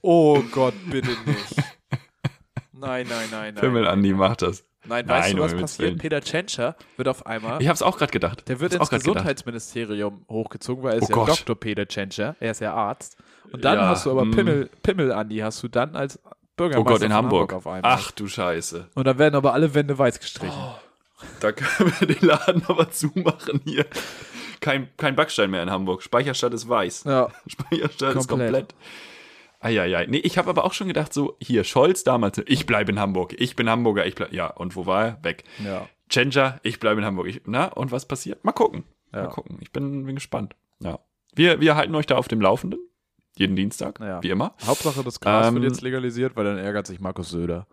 [0.02, 1.56] Oh Gott, bitte nicht.
[2.72, 3.54] Nein, nein, nein, nein.
[3.54, 4.64] Pimmel Andi macht das.
[4.86, 5.98] Nein, Nein, weißt du, was passiert?
[5.98, 8.48] Peter Tschentscher wird auf einmal, Ich hab's auch gerade gedacht.
[8.48, 9.04] der wird ins grad gedacht.
[9.04, 11.40] Gesundheitsministerium hochgezogen, weil er ist Oh ja Gott.
[11.40, 11.56] Dr.
[11.56, 13.16] Peter Tschentscher, er ist ja Arzt.
[13.52, 14.30] Und dann Ja, hast du aber mm.
[14.30, 17.52] Pimmel, Pimmel Andi, hast du dann als Oh Bürgermeister Gott, in von Hamburg.
[17.52, 17.82] auf einmal.
[17.84, 18.88] Ach du Scheiße.
[18.94, 20.56] Und dann werden aber alle Wände weiß gestrichen.
[21.40, 23.86] Da können wir den Laden aber zumachen hier.
[24.60, 26.02] Kein, kein Backstein mehr in Hamburg.
[26.02, 27.04] Speicherstadt ist weiß.
[27.04, 28.52] Ja, Speicherstadt ist Komplett.
[28.52, 28.74] komplett.
[29.60, 30.06] Eieiei.
[30.06, 33.34] Nee, ich habe aber auch schon gedacht, so, hier, Scholz damals, ich bleibe in Hamburg.
[33.38, 34.32] Ich bin Hamburger, ich bleib.
[34.32, 35.24] Ja, und wo war er?
[35.24, 35.44] Weg.
[35.64, 35.86] ja.
[36.08, 37.28] Chenja, ich bleibe in Hamburg.
[37.28, 38.42] Ich, na, und was passiert?
[38.44, 38.82] Mal gucken.
[39.12, 39.22] Ja.
[39.24, 39.58] Mal gucken.
[39.60, 40.56] Ich bin, bin gespannt.
[40.80, 40.98] Ja.
[41.36, 42.80] Wir, wir halten euch da auf dem Laufenden.
[43.36, 44.20] Jeden Dienstag, Ja.
[44.22, 44.54] wie immer.
[44.66, 47.66] Hauptsache das Gras Ähm, wird jetzt legalisiert, weil dann ärgert sich Markus Söder.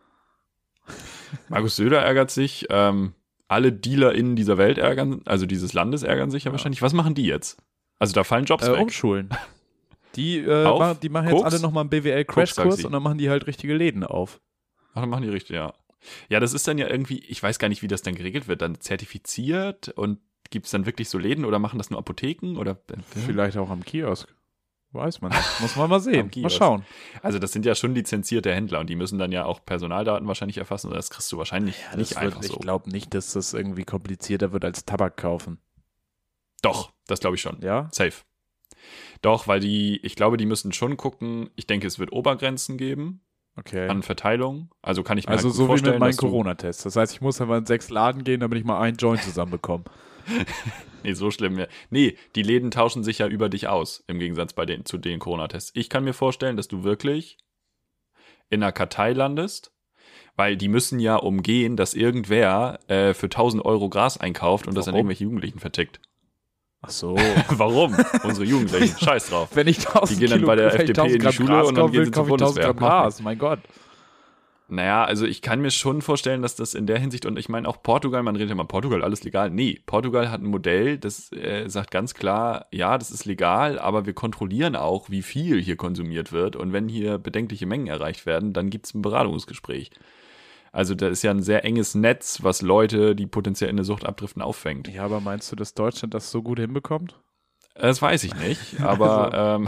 [1.50, 2.68] Markus Söder ärgert sich.
[2.70, 3.14] Ähm,
[3.48, 6.82] alle DealerInnen dieser Welt ärgern, also dieses Landes ärgern sich ja, wahrscheinlich.
[6.82, 7.58] Was machen die jetzt?
[8.00, 8.82] Also da fallen Jobs Äh, weg.
[8.82, 9.30] umschulen.
[10.16, 11.54] Die, äh, machen, die machen jetzt Koks?
[11.54, 14.42] alle nochmal einen BWL-Crashkurs und dann machen die halt richtige Läden auf.
[14.96, 15.74] Ach, dann machen die richtig, ja.
[16.28, 18.64] Ja, das ist dann ja irgendwie, ich weiß gar nicht, wie das dann geregelt wird,
[18.64, 20.18] dann zertifiziert und
[20.50, 22.80] gibt es dann wirklich so Läden oder machen das nur Apotheken oder
[23.28, 24.34] Vielleicht auch am Kiosk.
[24.92, 25.60] Weiß man nicht.
[25.60, 26.32] Muss man mal sehen.
[26.38, 26.86] Mal schauen.
[27.22, 30.58] Also das sind ja schon lizenzierte Händler und die müssen dann ja auch Personaldaten wahrscheinlich
[30.58, 32.54] erfassen das kriegst du wahrscheinlich nicht Das einfach wird, so.
[32.54, 35.60] Ich glaube nicht, dass das irgendwie komplizierter wird als Tabak kaufen.
[36.62, 37.62] Doch, das glaube ich schon.
[37.62, 37.90] Ja?
[37.92, 38.24] Safe.
[39.22, 43.22] Doch, weil die, ich glaube, die müssen schon gucken, ich denke, es wird Obergrenzen geben
[43.58, 43.88] Okay.
[43.88, 44.70] an Verteilung.
[44.82, 46.86] Also kann ich mir also halt so wie mit meinem Corona-Test.
[46.86, 49.84] Das heißt, ich muss mal in sechs Laden gehen, damit ich mal einen Joint zusammenbekomme.
[51.04, 51.64] Nee, so schlimm.
[51.90, 55.20] Nee, die Läden tauschen sich ja über dich aus, im Gegensatz bei den, zu den
[55.20, 55.72] Corona-Tests.
[55.74, 57.38] Ich kann mir vorstellen, dass du wirklich
[58.50, 59.72] in einer Kartei landest,
[60.36, 64.88] weil die müssen ja umgehen, dass irgendwer äh, für 1000 Euro Gras einkauft und das
[64.88, 65.06] an Warum?
[65.06, 66.02] irgendwelche Jugendlichen vertickt.
[66.82, 67.16] Ach so.
[67.50, 67.96] Warum?
[68.24, 68.98] Unsere Jugendlichen.
[69.04, 69.50] Scheiß drauf.
[69.54, 71.48] Wenn ich 1000 Die gehen dann Kilo, bei der FDP in die 1000 Gramm Schule
[71.50, 72.74] Gras und dann gehen will, sie zur kaufe ich 1000 Bundeswehr.
[72.74, 73.22] Gras.
[73.22, 73.60] Mein Gott.
[74.70, 77.70] Naja, also ich kann mir schon vorstellen, dass das in der Hinsicht, und ich meine
[77.70, 79.50] auch Portugal, man redet immer Portugal, alles legal.
[79.50, 84.06] Nee, Portugal hat ein Modell, das äh, sagt ganz klar, ja, das ist legal, aber
[84.06, 86.58] wir kontrollieren auch, wie viel hier konsumiert wird.
[86.58, 89.92] Und wenn hier bedenkliche Mengen erreicht werden, dann gibt es ein Beratungsgespräch.
[90.78, 94.06] Also da ist ja ein sehr enges Netz, was Leute, die potenziell in eine Sucht
[94.06, 94.88] abdriften, auffängt.
[94.88, 97.20] Ja, aber meinst du, dass Deutschland das so gut hinbekommt?
[97.74, 99.68] Das weiß ich nicht, aber ähm,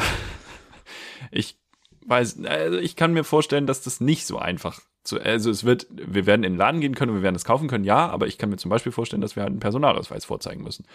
[1.31, 1.57] ich
[2.05, 5.87] weiß, also ich kann mir vorstellen, dass das nicht so einfach zu, also es wird,
[5.89, 8.37] wir werden in den Laden gehen können, wir werden es kaufen können, ja, aber ich
[8.37, 10.85] kann mir zum Beispiel vorstellen, dass wir halt einen Personalausweis vorzeigen müssen.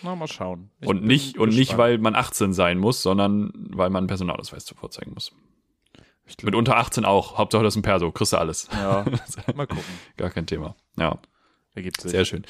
[0.00, 0.70] Na, mal schauen.
[0.80, 1.78] Ich und nicht, und nicht, gespannt.
[1.78, 5.30] weil man 18 sein muss, sondern weil man einen Personalausweis vorzeigen muss.
[6.36, 7.38] Glaub- Mit unter 18 auch.
[7.38, 8.68] Hauptsache das ist ein Perso, kriegst du alles.
[8.72, 9.04] Ja,
[9.54, 9.84] mal gucken.
[10.16, 10.74] Gar kein Thema.
[10.96, 11.18] Ja,
[11.74, 12.10] Ergibt sich.
[12.10, 12.44] sehr schön.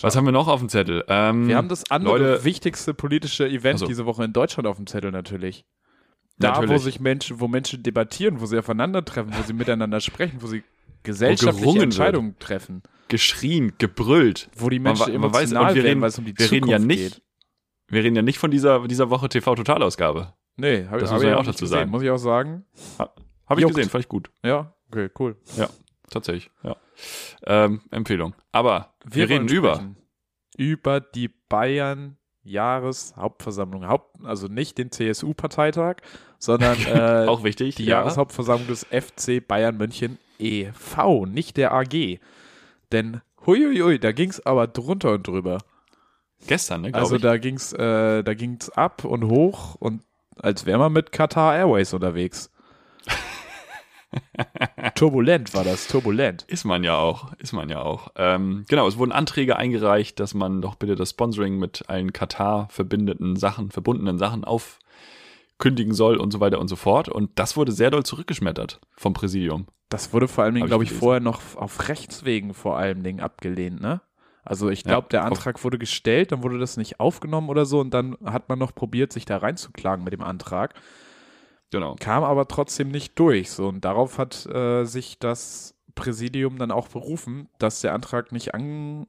[0.00, 1.04] Was haben wir noch auf dem Zettel?
[1.08, 3.86] Ähm, Wir haben das andere Leute- wichtigste politische Event Also.
[3.86, 5.64] diese Woche in Deutschland auf dem Zettel natürlich.
[6.38, 6.82] Da, wo Natürlich.
[6.82, 10.62] sich Menschen, wo Menschen debattieren, wo sie aufeinandertreffen, wo sie miteinander sprechen, wo sie
[11.02, 14.48] gesellschaftliche Entscheidungen treffen, geschrien, gebrüllt.
[14.56, 16.24] wo die Man Menschen wa- man weiß- emotional und wir werden, reden- weil es um
[16.26, 17.22] die wir Zukunft reden ja nicht, geht.
[17.88, 20.34] wir reden ja nicht von dieser, dieser Woche TV-Totalausgabe.
[20.58, 21.90] Nee, habe Das hab ich ja auch dazu gesehen, sagen.
[21.90, 22.66] muss ich auch sagen.
[22.98, 23.12] Habe
[23.56, 23.74] ich Juckt.
[23.76, 24.30] gesehen, fand ich gut.
[24.44, 25.36] Ja, okay, cool.
[26.10, 26.76] Tatsächlich, ja.
[27.46, 28.34] Ähm, Empfehlung.
[28.52, 29.94] Aber wir, reden wollen über.
[30.56, 33.86] Über die Bayern Jahreshauptversammlung.
[33.86, 35.96] Haupt, also nicht den CSU-Parteitag,
[36.38, 37.76] sondern äh, Auch wichtig.
[37.76, 37.98] die ja.
[37.98, 42.18] Jahreshauptversammlung des FC Bayern München e.V., nicht der AG.
[42.90, 45.58] Denn huiuiui, da ging es aber drunter und drüber.
[46.46, 47.22] Gestern, ne, Also ich.
[47.22, 50.02] da ging's, äh, da ging's ab und hoch und
[50.42, 52.50] als wäre man mit Qatar Airways unterwegs.
[54.94, 56.44] turbulent war das, turbulent.
[56.48, 58.12] Ist man ja auch, ist man ja auch.
[58.16, 62.68] Ähm, genau, es wurden Anträge eingereicht, dass man doch bitte das Sponsoring mit allen Katar
[62.70, 67.08] verbindenden Sachen, verbundenen Sachen aufkündigen soll und so weiter und so fort.
[67.08, 69.66] Und das wurde sehr doll zurückgeschmettert vom Präsidium.
[69.88, 73.80] Das wurde vor allen Dingen, glaube ich, vorher noch auf Rechtswegen vor allen Dingen abgelehnt,
[73.80, 74.02] ne?
[74.48, 77.80] Also ich glaube, Ja, der Antrag wurde gestellt, dann wurde das nicht aufgenommen oder so
[77.80, 80.74] und dann hat man noch probiert, sich da reinzuklagen mit dem Antrag.
[81.70, 81.96] Genau.
[82.00, 83.50] kam aber trotzdem nicht durch.
[83.50, 88.54] So, und darauf hat äh, sich das Präsidium dann auch berufen, dass der Antrag nicht
[88.54, 89.06] an,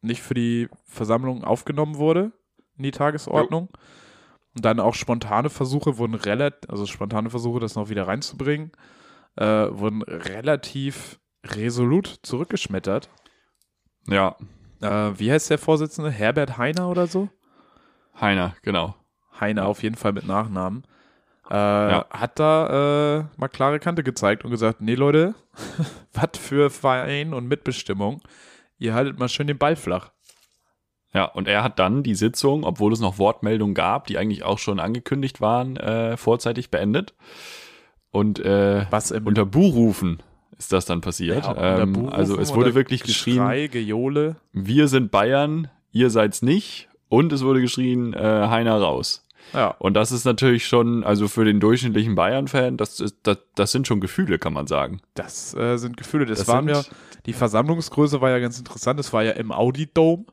[0.00, 2.32] nicht für die Versammlung aufgenommen wurde
[2.78, 3.68] in die Tagesordnung.
[4.54, 8.72] Und dann auch spontane Versuche wurden relativ, also spontane Versuche, das noch wieder reinzubringen,
[9.36, 13.10] äh, wurden relativ resolut zurückgeschmettert.
[14.08, 14.36] Ja,
[14.80, 16.10] Äh, wie heißt der Vorsitzende?
[16.10, 17.28] Herbert Heiner oder so?
[18.20, 18.94] Heiner, genau.
[19.38, 20.84] Heiner auf jeden Fall mit Nachnamen,
[21.50, 22.06] äh, Ja.
[22.10, 25.34] hat da äh, mal klare Kante gezeigt und gesagt, nee Leute,
[26.12, 28.20] was für Verein und Mitbestimmung,
[28.78, 30.10] ihr haltet mal schön den Ball flach.
[31.12, 34.58] Ja, und er hat dann die Sitzung, obwohl es noch Wortmeldungen gab, die eigentlich auch
[34.58, 37.14] schon angekündigt waren, äh, vorzeitig beendet.
[38.12, 40.22] Und äh, Was im unter Buhrufen
[40.60, 41.44] ist das dann passiert.
[41.44, 44.36] ja, ähm, also es wurde wirklich geschrien, Geschrei, Gejohle.
[44.52, 46.88] wir sind Bayern, ihr seid's nicht.
[47.08, 48.18] Und es wurde geschrien, äh,
[48.48, 49.26] Heiner raus.
[49.52, 53.72] Ja, Und das ist natürlich schon, also für den durchschnittlichen Bayern-Fan, das, ist, das, das
[53.72, 55.00] sind schon Gefühle, kann man sagen.
[55.14, 56.24] das äh, sind Gefühle.
[56.26, 56.82] Das, Das waren ja,
[57.26, 59.00] die Versammlungsgröße war ja ganz interessant.
[59.00, 60.26] Es war ja im Audi Dome.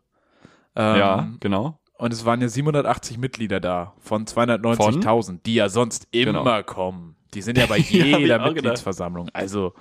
[0.76, 1.80] Ähm, ja, genau.
[1.98, 6.64] Und es waren ja 780 Mitglieder da von 290.000, die ja sonst immer Genau.
[6.64, 7.16] kommen.
[7.34, 8.40] Die sind ja bei Ja, jeder.
[8.40, 9.30] Mitgliedsversammlung.
[9.34, 9.74] Also,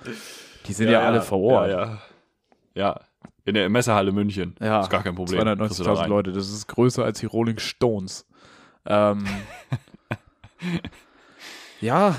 [0.67, 1.69] die sind ja, alle vor Ort.
[1.69, 1.99] Ja, ja.
[2.75, 3.01] ja,
[3.45, 4.55] in der Messehalle München.
[4.59, 5.39] Ja, ist gar kein Problem.
[5.57, 6.09] Kriegst du da 290.000 rein.
[6.09, 8.25] Leute, das ist größer als die Rolling Stones.
[8.85, 9.25] Ähm,
[11.81, 12.15] ja,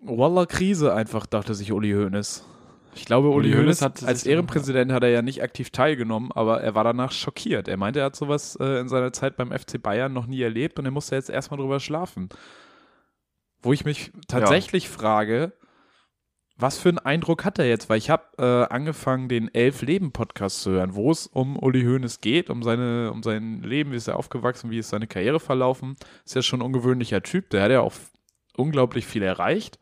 [0.00, 2.44] Wallah Krise einfach, dachte sich Uli Hoeneß.
[2.96, 6.60] Ich glaube, Uli, Uli Hoeneß hat als Ehrenpräsident hat er ja nicht aktiv teilgenommen, aber
[6.60, 7.66] er war danach schockiert.
[7.66, 10.78] Er meinte, er hat sowas äh, in seiner Zeit beim FC Bayern noch nie erlebt
[10.78, 12.28] und er musste jetzt erstmal drüber schlafen.
[13.64, 15.52] Wo ich mich tatsächlich frage,
[16.56, 17.88] was für einen Eindruck hat er jetzt?
[17.90, 21.82] Weil ich habe äh, angefangen, den Elf Leben Podcast zu hören, wo es um Uli
[21.82, 25.40] Hoeneß geht, um, seine, um sein Leben, wie ist er aufgewachsen, wie ist seine Karriere
[25.40, 25.96] verlaufen.
[26.24, 27.92] Ist ja schon ein ungewöhnlicher Typ, der hat ja auch
[28.56, 29.78] unglaublich viel erreicht.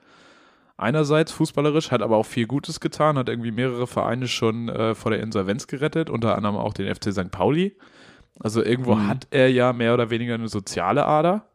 [0.78, 5.10] Einerseits fußballerisch, hat aber auch viel Gutes getan, hat irgendwie mehrere Vereine schon äh, vor
[5.10, 7.30] der Insolvenz gerettet, unter anderem auch den FC St.
[7.30, 7.76] Pauli.
[8.40, 9.08] Also irgendwo Mhm.
[9.08, 11.46] hat er ja mehr oder weniger eine soziale Ader.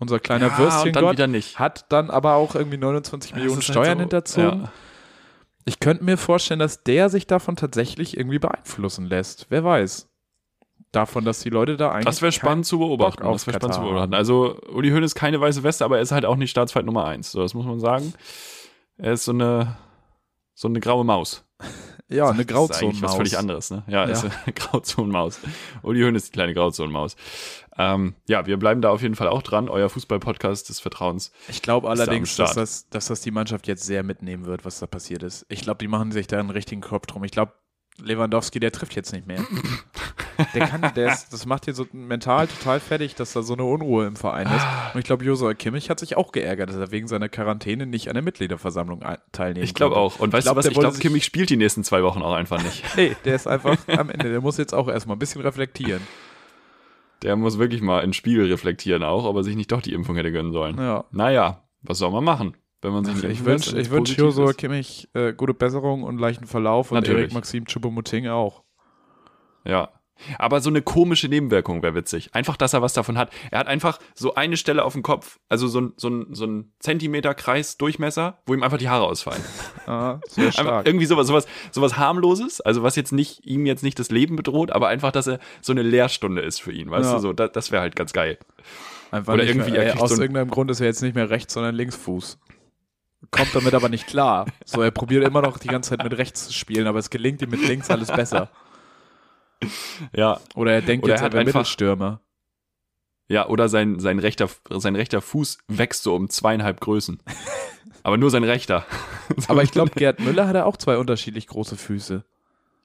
[0.00, 1.58] Unser kleiner ja, dann Würstchengott nicht.
[1.58, 4.02] hat dann aber auch irgendwie 29 Millionen Das ist Steuern halt so,
[4.42, 4.62] hinterzogen.
[4.62, 4.72] ja.
[5.64, 9.46] Ich könnte mir vorstellen, dass der sich davon tatsächlich irgendwie beeinflussen lässt.
[9.50, 10.08] Wer weiß.
[10.92, 12.06] Davon, dass die Leute da eigentlich.
[12.06, 13.22] Das wäre spannend zu beobachten.
[13.24, 14.14] Das wäre spannend zu beobachten.
[14.14, 17.04] Also, Uli Hoeneß ist keine weiße Weste, aber er ist halt auch nicht Staatsfeind Nummer
[17.04, 17.30] eins.
[17.32, 18.14] So, das muss man sagen.
[18.96, 19.76] Er ist so eine,
[20.54, 21.44] so eine graue Maus.
[22.10, 23.02] Ja, eine Das ist eigentlich Grauzone.
[23.02, 23.82] was völlig anderes, ne?
[23.86, 24.12] Ja, Ja.
[24.12, 25.40] ist eine Grauzonenmaus.
[25.82, 27.16] Uli Hoeneß ist die kleine Grauzonenmaus.
[27.76, 29.68] Ähm, ja, wir bleiben da auf jeden Fall auch dran.
[29.68, 31.32] Euer Fußball-Podcast des Vertrauens.
[31.48, 34.64] Ich glaube Ist da allerdings, dass das, dass das die Mannschaft jetzt sehr mitnehmen wird,
[34.64, 35.44] was da passiert ist.
[35.50, 37.24] Ich glaube, die machen sich da einen richtigen Kopf drum.
[37.24, 37.52] Ich glaube,
[38.02, 39.44] Lewandowski, der trifft jetzt nicht mehr.
[40.54, 43.64] Der kann, der ist, das macht hier so mental total fertig, dass da so eine
[43.64, 44.64] Unruhe im Verein ist.
[44.94, 48.08] Und ich glaube, Josua Kimmich hat sich auch geärgert, dass er wegen seiner Quarantäne nicht
[48.08, 50.20] an der Mitgliederversammlung teilnehmen Ich glaube auch.
[50.20, 50.66] Und weißt glaub, du was?
[50.66, 52.84] Ich glaube, Kimmich spielt die nächsten zwei Wochen auch einfach nicht.
[52.96, 54.28] Nee, der ist einfach am Ende.
[54.30, 56.02] Der muss jetzt auch erstmal ein bisschen reflektieren.
[57.22, 59.92] Der muss wirklich mal in den Spiegel reflektieren auch, ob er sich nicht doch die
[59.92, 60.78] Impfung hätte gönnen sollen.
[60.78, 61.04] Ja.
[61.12, 62.56] Naja, was soll man machen?
[62.80, 64.56] Wenn man sich nicht Ich wünsche ich wünsch ist?
[64.56, 67.22] Kimmich äh, gute Besserung und leichten Verlauf und Natürlich.
[67.22, 68.62] Erik Maxim Choupo-Moting auch.
[69.64, 69.90] Ja.
[70.38, 72.34] Aber so eine komische Nebenwirkung wäre witzig.
[72.34, 73.30] Einfach, dass er was davon hat.
[73.52, 76.44] Er hat einfach so eine Stelle auf dem Kopf, also so ein, so ein, so
[76.44, 79.42] ein Zentimeter Kreis Durchmesser, wo ihm einfach die Haare ausfallen.
[79.86, 80.86] Ah, sehr Einfach stark.
[80.86, 84.70] irgendwie sowas, sowas, sowas harmloses, also was jetzt nicht, ihm jetzt nicht das Leben bedroht,
[84.70, 87.14] aber einfach, dass er so eine Lehrstunde ist für ihn, weißt Ja.
[87.14, 88.36] du, so, das, das wäre halt ganz geil.
[89.10, 91.30] Einfach Oder irgendwie, mehr, kriegt aus so ein- irgendeinem Grund ist er jetzt nicht mehr
[91.30, 92.38] rechts, sondern linksfuß.
[93.30, 94.46] Kommt damit aber nicht klar.
[94.64, 97.42] So, er probiert immer noch die ganze Zeit mit rechts zu spielen, aber es gelingt
[97.42, 98.48] ihm mit links alles besser.
[100.14, 102.20] Ja, Oder er denkt Oder jetzt, er hat einfach- Mittelstürmer.
[103.26, 107.20] ja, oder sein, sein rechter, sein rechter Fuß wächst so um zweieinhalb Größen.
[108.04, 108.86] aber nur sein rechter.
[109.48, 112.24] Aber ich glaube, Gerd Müller hatte auch zwei unterschiedlich große Füße.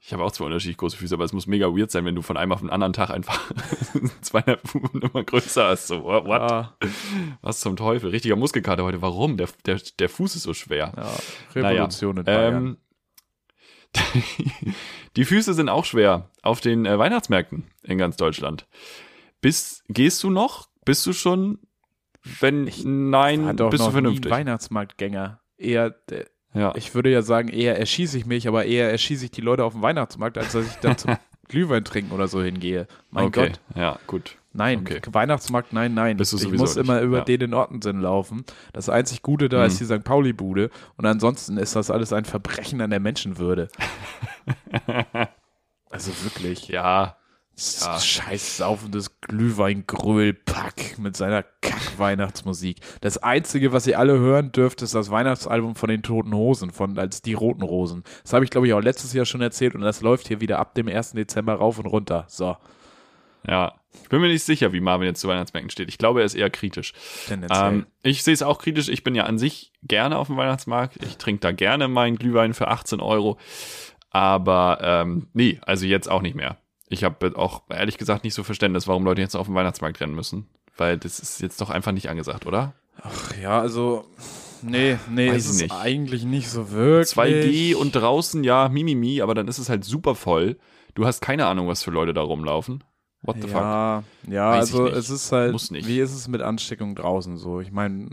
[0.06, 2.22] Ich habe auch zwei unterschiedlich große Füße, aber es muss mega weird sein, wenn du
[2.22, 3.40] von einem auf den anderen Tag einfach
[4.22, 5.88] zweieinhalb Fuß immer größer hast.
[5.88, 6.42] So, what?
[6.42, 6.78] Ah,
[7.42, 8.10] Was zum Teufel?
[8.10, 9.02] Richtiger Muskelkater heute.
[9.02, 9.38] Warum?
[9.38, 10.92] Der, der, der Fuß ist so schwer.
[10.98, 11.10] ja,
[11.56, 12.66] Revolution in Naja, Bayern.
[12.66, 12.78] ähm,
[15.16, 18.68] die Füße sind auch schwer auf den äh, Weihnachtsmärkten in ganz Deutschland.
[19.40, 20.68] Bist, gehst du noch?
[20.84, 21.60] Bist du schon?
[22.42, 22.70] Wenn
[23.10, 24.26] nein, War doch bist du vernünftig.
[24.26, 25.40] nie ein Weihnachtsmarktgänger.
[25.58, 26.74] Eher, der- Ja.
[26.76, 29.74] ich würde ja sagen, eher erschieße ich mich, aber eher erschieße ich die Leute auf
[29.74, 31.16] dem Weihnachtsmarkt, als dass ich da zum
[31.48, 32.88] Glühwein trinken oder so hingehe.
[33.10, 33.50] Mein okay.
[33.50, 33.60] Gott.
[33.76, 34.38] Ja, gut.
[34.56, 35.02] Nein, Okay.
[35.12, 36.16] Weihnachtsmarkt, nein, nein.
[36.18, 37.24] Bist du ich muss nicht, immer über ja.
[37.24, 38.46] den in Ortensinn laufen.
[38.72, 39.66] Das einzig Gute da Mhm.
[39.66, 40.04] ist die St.
[40.04, 43.70] Pauli-Bude und ansonsten ist das alles ein Verbrechen an der Menschenwürde.
[45.90, 46.68] also wirklich.
[46.68, 47.18] Ja.
[47.56, 48.00] Ja.
[48.00, 52.78] Scheiß saufendes Glühwein-Gröl-Pack mit seiner Kack-Weihnachtsmusik.
[53.02, 56.98] Das Einzige, was ihr alle hören dürft, ist das Weihnachtsalbum von den Toten Hosen, von
[56.98, 58.04] als die Roten Rosen.
[58.24, 60.58] Das habe ich, glaube ich, auch letztes Jahr schon erzählt und das läuft hier wieder
[60.60, 61.12] ab dem 1.
[61.12, 62.26] Dezember rauf und runter.
[62.28, 62.58] So,
[63.48, 63.74] Ja.
[64.02, 65.88] Ich bin mir nicht sicher, wie Marvin jetzt zu Weihnachtsmärkten steht.
[65.88, 66.94] Ich glaube, er ist eher kritisch.
[67.76, 68.90] Ähm, ich sehe es auch kritisch.
[68.90, 70.98] Ich bin ja an sich gerne auf dem Weihnachtsmarkt.
[71.04, 73.38] Ich trinke da gerne meinen Glühwein für 18 Euro.
[74.10, 76.58] Aber ähm, nee, also jetzt auch nicht mehr.
[76.94, 80.16] Ich habe auch ehrlich gesagt nicht so Verständnis, warum Leute jetzt auf den Weihnachtsmarkt rennen
[80.16, 80.48] müssen.
[80.78, 82.74] Weil das ist jetzt doch einfach nicht angesagt, oder?
[83.02, 84.06] Ach ja, also.
[84.62, 85.74] Nee, nee, Weiß ist nicht.
[85.74, 87.10] eigentlich nicht so wirklich.
[87.10, 90.58] 2G und draußen, ja, Mimimi, aber dann ist es halt super voll.
[90.94, 92.82] Du hast keine Ahnung, was für Leute da rumlaufen.
[93.24, 93.62] What the fuck?
[93.62, 95.88] Ja, ja Weiß also es ist halt, Muss nicht.
[95.88, 97.60] wie ist es mit Ansteckung draußen so?
[97.60, 98.10] Ich meine,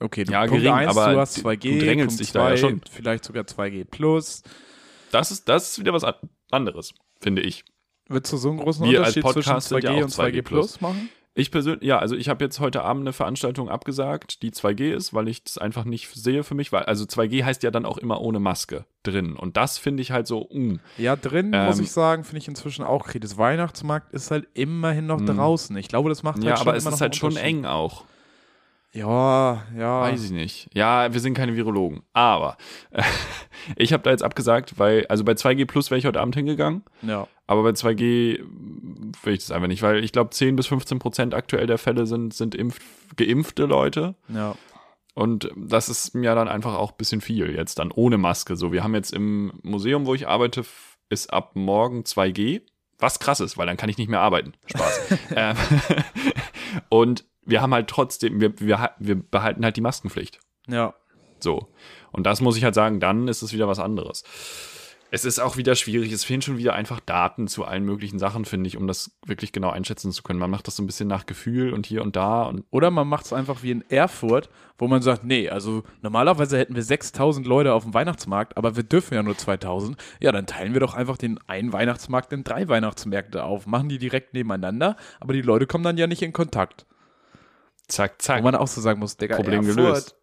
[0.00, 2.50] okay, du, Ja, Punkt gering, eins, aber du hast du 2G, drängelst Punkt dich da
[2.50, 2.80] ja schon.
[2.90, 4.42] vielleicht sogar 2G plus.
[5.10, 6.14] Das ist, das ist wieder was an-
[6.50, 7.64] anderes, finde ich.
[8.08, 10.80] Willst du so einen großen Wir Unterschied zwischen Podcast sind 2G ja und 2G plus
[10.80, 11.08] machen?
[11.36, 15.14] Ich persönlich, ja, also ich habe jetzt heute Abend eine Veranstaltung abgesagt, die 2G ist,
[15.14, 17.98] weil ich das einfach nicht sehe für mich, weil also 2G heißt ja dann auch
[17.98, 21.80] immer ohne Maske drin und das finde ich halt so, mm, Ja, drin Ähm, muss
[21.80, 23.36] ich sagen, finde ich inzwischen auch kritisch.
[23.36, 25.26] Weihnachtsmarkt ist halt immerhin noch Hm.
[25.26, 25.76] draußen.
[25.76, 28.04] Ich glaube, das macht halt ja, schon aber es ist noch halt schon eng auch.
[28.94, 30.00] Ja, ja.
[30.02, 30.68] Weiß ich nicht.
[30.72, 32.56] Ja, wir sind keine Virologen, aber
[32.92, 33.02] äh,
[33.76, 36.84] ich habe da jetzt abgesagt, weil also bei 2G Plus wäre ich heute Abend hingegangen,
[37.02, 37.26] Ja.
[37.48, 38.40] aber bei 2G
[39.22, 42.06] will ich das einfach nicht, weil ich glaube 10 bis 15 Prozent aktuell der Fälle
[42.06, 42.80] sind sind impf
[43.16, 44.14] geimpfte Leute.
[44.28, 44.54] Ja.
[45.14, 48.56] Und das ist mir dann einfach auch ein bisschen viel jetzt dann ohne Maske.
[48.56, 50.64] So, wir haben jetzt im Museum, wo ich arbeite,
[51.08, 52.62] ist ab morgen 2G.
[52.98, 54.54] Was krass ist, weil dann kann ich nicht mehr arbeiten.
[54.66, 55.18] Spaß.
[55.36, 55.56] ähm,
[56.88, 60.40] und wir haben halt trotzdem, wir, wir, wir behalten halt die Maskenpflicht.
[60.66, 60.94] Ja.
[61.40, 61.68] So.
[62.12, 64.24] Und das muss ich halt sagen, dann ist es wieder was anderes.
[65.10, 66.10] Es ist auch wieder schwierig.
[66.10, 69.52] Es fehlen schon wieder einfach Daten zu allen möglichen Sachen, finde ich, um das wirklich
[69.52, 70.40] genau einschätzen zu können.
[70.40, 73.06] Man macht das so ein bisschen nach Gefühl und hier und da und Oder man
[73.06, 77.46] macht es einfach wie in Erfurt, wo man sagt, nee, also normalerweise hätten wir 6000
[77.46, 79.96] Leute auf dem Weihnachtsmarkt, aber wir dürfen ja nur 2000.
[80.18, 83.98] Ja, dann teilen wir doch einfach den einen Weihnachtsmarkt in drei Weihnachtsmärkte auf, machen die
[83.98, 86.86] direkt nebeneinander, aber die Leute kommen dann ja nicht in Kontakt.
[87.88, 88.42] Zack, Wo zack.
[88.42, 90.16] man auch so sagen muss, Digga, Problem Erfurt, gelöst.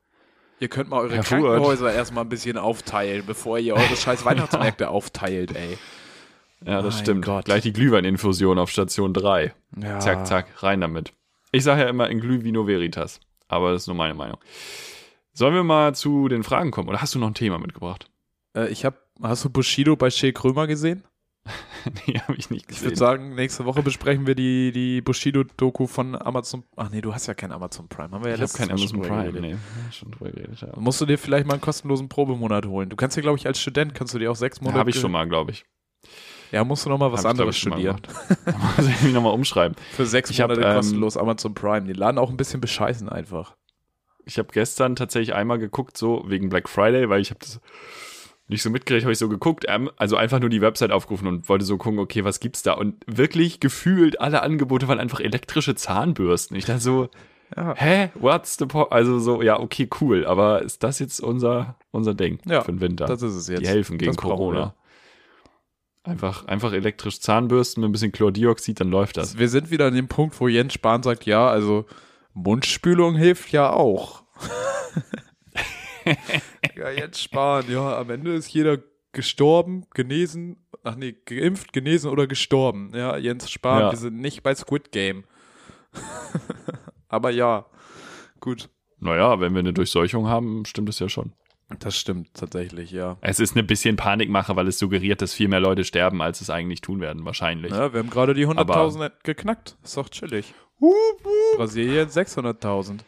[0.59, 1.41] Ihr könnt mal eure Erfurt.
[1.41, 5.77] Krankenhäuser erstmal ein bisschen aufteilen, bevor ihr eure scheiß Weihnachtsmärkte aufteilt, ey.
[6.63, 7.25] Ja, das Mein stimmt.
[7.25, 7.45] Gott.
[7.45, 9.53] Gleich die Glühweininfusion auf Station 3.
[9.81, 9.99] Ja.
[9.99, 11.11] Zack, zack, rein damit.
[11.51, 13.19] Ich sage ja immer in Glühvino Veritas.
[13.47, 14.37] Aber das ist nur meine Meinung.
[15.33, 16.87] Sollen wir mal zu den Fragen kommen?
[16.89, 18.09] Oder hast du noch ein Thema mitgebracht?
[18.55, 21.03] Äh, ich hab, hast du Bushido bei Shea Krömer gesehen?
[22.07, 22.83] nee, habe ich nicht Ich gesehen.
[22.83, 26.63] würde sagen, nächste Woche besprechen wir die, die Bushido-Doku von Amazon.
[26.75, 28.11] Ach nee, du hast ja kein Amazon Prime.
[28.11, 29.31] Haben wir ja ich habe kein Amazon Prime.
[29.31, 29.41] geredet.
[29.41, 29.57] Nee,
[29.91, 30.61] schon drüber geredet.
[30.61, 30.69] Ja.
[30.79, 32.89] Musst du dir vielleicht mal einen kostenlosen Probemonat holen.
[32.89, 34.79] Du kannst dir, glaube ich, als Student kannst du dir auch sechs Monate.
[34.79, 35.65] Habe ich schon mal, glaube ich.
[36.51, 38.01] Ja, musst du nochmal was Hab ich, anderes ich, mal studieren.
[38.77, 39.75] Muss ich mich nochmal umschreiben.
[39.93, 41.87] Für sechs Ich hab, Monate ähm, kostenlos Amazon Prime.
[41.87, 43.55] Die laden auch ein bisschen bescheißen einfach.
[44.25, 47.59] Ich habe gestern tatsächlich einmal geguckt, so wegen Black Friday, weil ich habe das
[48.51, 51.49] nicht so mitgekriegt, habe ich so geguckt, ähm, also einfach nur die Website aufgerufen und
[51.49, 52.73] wollte so gucken, okay, was gibt's da?
[52.73, 56.55] Und wirklich gefühlt alle Angebote waren einfach elektrische Zahnbürsten.
[56.57, 57.09] Ich dachte so,
[57.55, 57.73] Ja.
[57.75, 62.13] hä, what's the po Also so, ja, okay, cool, aber ist das jetzt unser, unser
[62.13, 63.05] Ding Ja, für den Winter?
[63.05, 63.61] Das ist es jetzt.
[63.61, 64.75] Die helfen gegen Das Corona.
[66.03, 69.37] Einfach, einfach elektrisch Zahnbürsten mit ein bisschen Chlordioxid, dann läuft das.
[69.37, 71.85] Wir sind wieder an dem Punkt, wo Jens Spahn sagt, ja, also
[72.33, 74.23] Mundspülung hilft ja auch.
[76.75, 78.77] ja, Jens Spahn, ja, am Ende ist jeder
[79.13, 82.91] gestorben, genesen, ach nee, geimpft, genesen oder gestorben.
[82.95, 83.91] Ja, Jens Spahn, Ja.
[83.91, 85.25] wir sind nicht bei Squid Game.
[87.09, 87.65] Aber ja,
[88.39, 88.69] gut.
[88.99, 91.33] Naja, wenn wir eine Durchseuchung haben, stimmt es ja schon.
[91.79, 93.17] Das stimmt tatsächlich, ja.
[93.21, 96.49] Es ist eine bisschen Panikmache, weil es suggeriert, dass viel mehr Leute sterben, als es
[96.49, 97.71] eigentlich tun werden, wahrscheinlich.
[97.71, 99.77] ja wir haben gerade die 100.000 geknackt.
[99.83, 100.53] Ist doch chillig.
[101.55, 102.99] Brasilien 600.000.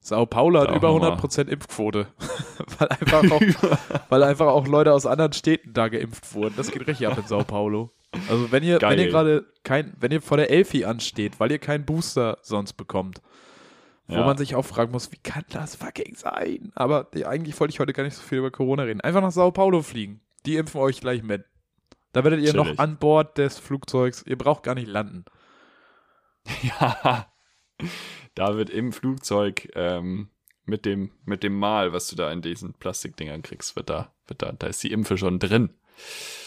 [0.00, 1.12] Sao Paulo hat über nochmal.
[1.18, 2.06] 100% Impfquote.
[2.78, 3.78] weil, einfach auch,
[4.08, 6.54] weil einfach auch Leute aus anderen Städten da geimpft wurden.
[6.56, 7.90] Das geht richtig ab in Sao Paulo.
[8.30, 8.92] Also wenn ihr, Geil.
[8.92, 12.72] wenn ihr gerade kein, wenn ihr vor der Elfi ansteht, weil ihr keinen Booster sonst
[12.74, 13.20] bekommt,
[14.06, 14.24] wo Ja.
[14.24, 16.72] man sich auch fragen muss, wie kann das fucking sein?
[16.74, 19.02] Aber eigentlich wollte ich heute gar nicht so viel über Corona reden.
[19.02, 20.20] Einfach nach Sao Paulo fliegen.
[20.46, 21.44] Die impfen euch gleich mit.
[22.12, 22.80] Da werdet ihr noch Chillig.
[22.80, 25.24] an Bord des Flugzeugs, ihr braucht gar nicht landen.
[26.62, 27.26] Ja,
[28.34, 30.28] da wird im Flugzeug ähm,
[30.64, 34.42] mit, dem, mit dem Mal, was du da in diesen Plastikdingern kriegst, wird da, wird
[34.42, 35.70] da, da ist die Impfe schon drin.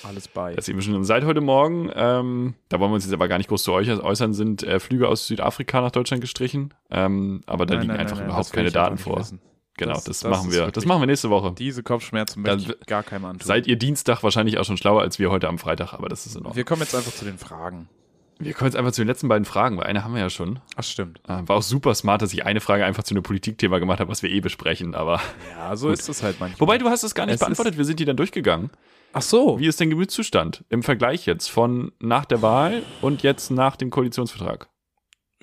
[0.04, 0.52] Alles bei.
[0.54, 1.04] Da ist die Impfe schon.
[1.04, 3.90] Seit heute Morgen, ähm, da wollen wir uns jetzt aber gar nicht groß zu euch
[3.90, 6.74] äußern, sind äh, Flüge aus Südafrika nach Deutschland gestrichen.
[6.90, 9.18] Ähm, aber da Nein, liegen nein, einfach nein, überhaupt das keine Daten vor.
[9.20, 9.42] wissen.
[9.78, 10.70] Genau, Das- das, das machen wir.
[10.72, 11.54] Das machen wir nächste Woche.
[11.58, 13.46] Diese Kopfschmerzen Dann möchte ich gar keinem antun.
[13.48, 16.34] Seid ihr Dienstag wahrscheinlich auch schon schlauer als wir heute am Freitag, aber das ist
[16.36, 16.56] in Ordnung.
[16.56, 17.90] Wir kommen jetzt einfach zu den Fragen.
[18.44, 20.60] Wir kommen jetzt einfach zu den letzten beiden Fragen, weil eine haben wir ja schon.
[20.76, 21.20] Ach, stimmt.
[21.28, 24.10] Äh, War auch super smart, dass ich eine Frage einfach zu einem Politikthema gemacht habe,
[24.10, 25.22] was wir eh besprechen, aber.
[25.52, 26.60] Ja, so ist es halt manchmal.
[26.60, 28.72] Wobei, du hast es gar nicht Es beantwortet, wir sind die dann durchgegangen.
[29.14, 29.60] Ach so.
[29.60, 33.90] Wie ist dein Gemütszustand im Vergleich jetzt von nach der Wahl und jetzt nach dem
[33.90, 34.70] Koalitionsvertrag?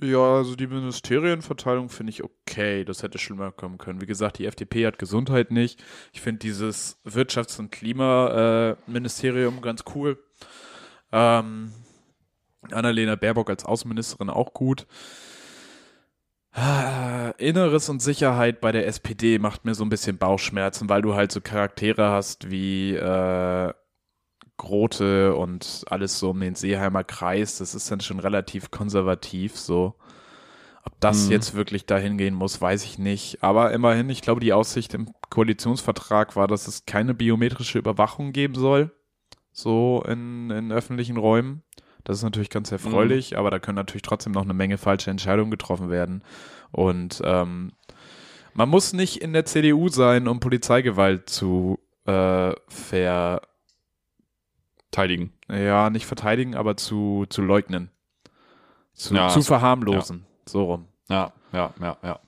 [0.01, 2.84] Ja, also die Ministerienverteilung finde ich okay.
[2.84, 4.01] Das hätte schlimmer kommen können.
[4.01, 5.82] Wie gesagt, die FDP hat Gesundheit nicht.
[6.12, 10.22] Ich finde dieses Wirtschafts- und Klimaministerium ganz cool.
[11.11, 11.72] Ähm,
[12.75, 14.87] Annalena Baerbock als Außenministerin auch gut.
[16.53, 21.14] Ah, Inneres und Sicherheit bei der SPD macht mir so ein bisschen Bauchschmerzen, weil du
[21.14, 23.73] halt so Charaktere hast wie äh,
[24.57, 27.59] Grote und alles so um den Seeheimer Kreis.
[27.59, 29.95] Das ist dann schon relativ konservativ so.
[30.85, 31.33] Ob das Mhm.
[31.33, 33.43] jetzt wirklich dahin gehen muss, weiß ich nicht.
[33.45, 38.55] Aber immerhin, ich glaube, die Aussicht im Koalitionsvertrag war, dass es keine biometrische Überwachung geben
[38.55, 38.91] soll.
[39.53, 41.62] So in, in öffentlichen Räumen.
[42.09, 45.51] Das ist natürlich ganz erfreulich, aber da können natürlich trotzdem noch eine Menge falsche Entscheidungen
[45.51, 46.25] getroffen werden.
[46.73, 47.73] Und ähm,
[48.55, 53.43] man muss nicht in der CDU sein, um Polizeigewalt zu äh, ver,
[54.91, 55.35] Teiligen.
[55.51, 57.91] ja, nicht verteidigen, aber zu, zu leugnen.
[58.95, 60.25] Zu, Ja, zu so- verharmlosen.
[60.47, 60.87] So rum.
[61.11, 62.21] Ja, ja, ja, ja.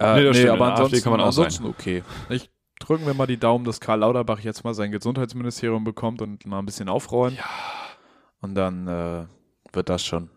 [0.00, 0.42] Äh, Nee.
[0.42, 1.44] In aber ansonsten, kann man auch sein.
[1.46, 2.02] ansonsten okay.
[2.28, 2.50] Ich
[2.80, 6.58] drücken wir mal die Daumen, dass Karl Lauterbach jetzt mal sein Gesundheitsministerium bekommt und mal
[6.58, 7.36] ein bisschen aufräumt.
[7.38, 7.44] Ja.
[8.40, 9.26] Und dann äh,
[9.72, 10.30] wird das schon.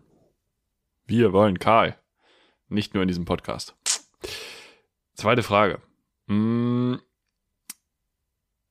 [1.06, 1.96] Wir wollen Karl.
[2.68, 3.76] Nicht nur in diesem Podcast.
[5.14, 5.80] Zweite Frage.
[6.28, 7.00] Hm,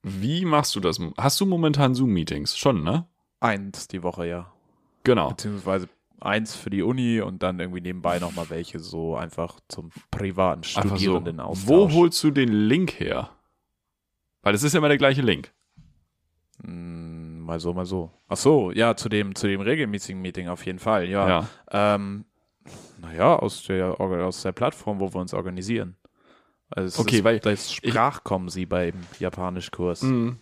[0.01, 0.99] Wie machst du das?
[1.17, 2.57] Hast du momentan Zoom-Meetings?
[2.57, 3.07] Schon, ne?
[3.39, 4.51] Eins die Woche, ja.
[5.03, 5.29] Genau.
[5.29, 5.88] Beziehungsweise
[6.19, 10.82] eins für die Uni und dann irgendwie nebenbei nochmal welche so einfach zum privaten Einfach
[10.84, 10.88] so.
[10.89, 11.67] Studierenden Austausch.
[11.67, 13.29] Wo holst du den Link her?
[14.43, 15.51] Weil es ist ja immer der gleiche Link.
[16.63, 17.11] Mm,
[17.41, 18.11] mal so, mal so.
[18.27, 21.27] Ach so, ja, zu dem, zu dem regelmäßigen Meeting auf jeden Fall, ja.
[21.27, 21.47] Ja.
[21.95, 22.25] Ähm,
[23.01, 25.95] naja, aus der, aus der Plattform, wo wir uns organisieren.
[26.69, 30.03] Also Okay, ist, weil das Sprachkommen sie beim Japanischkurs.
[30.03, 30.37] Mhm.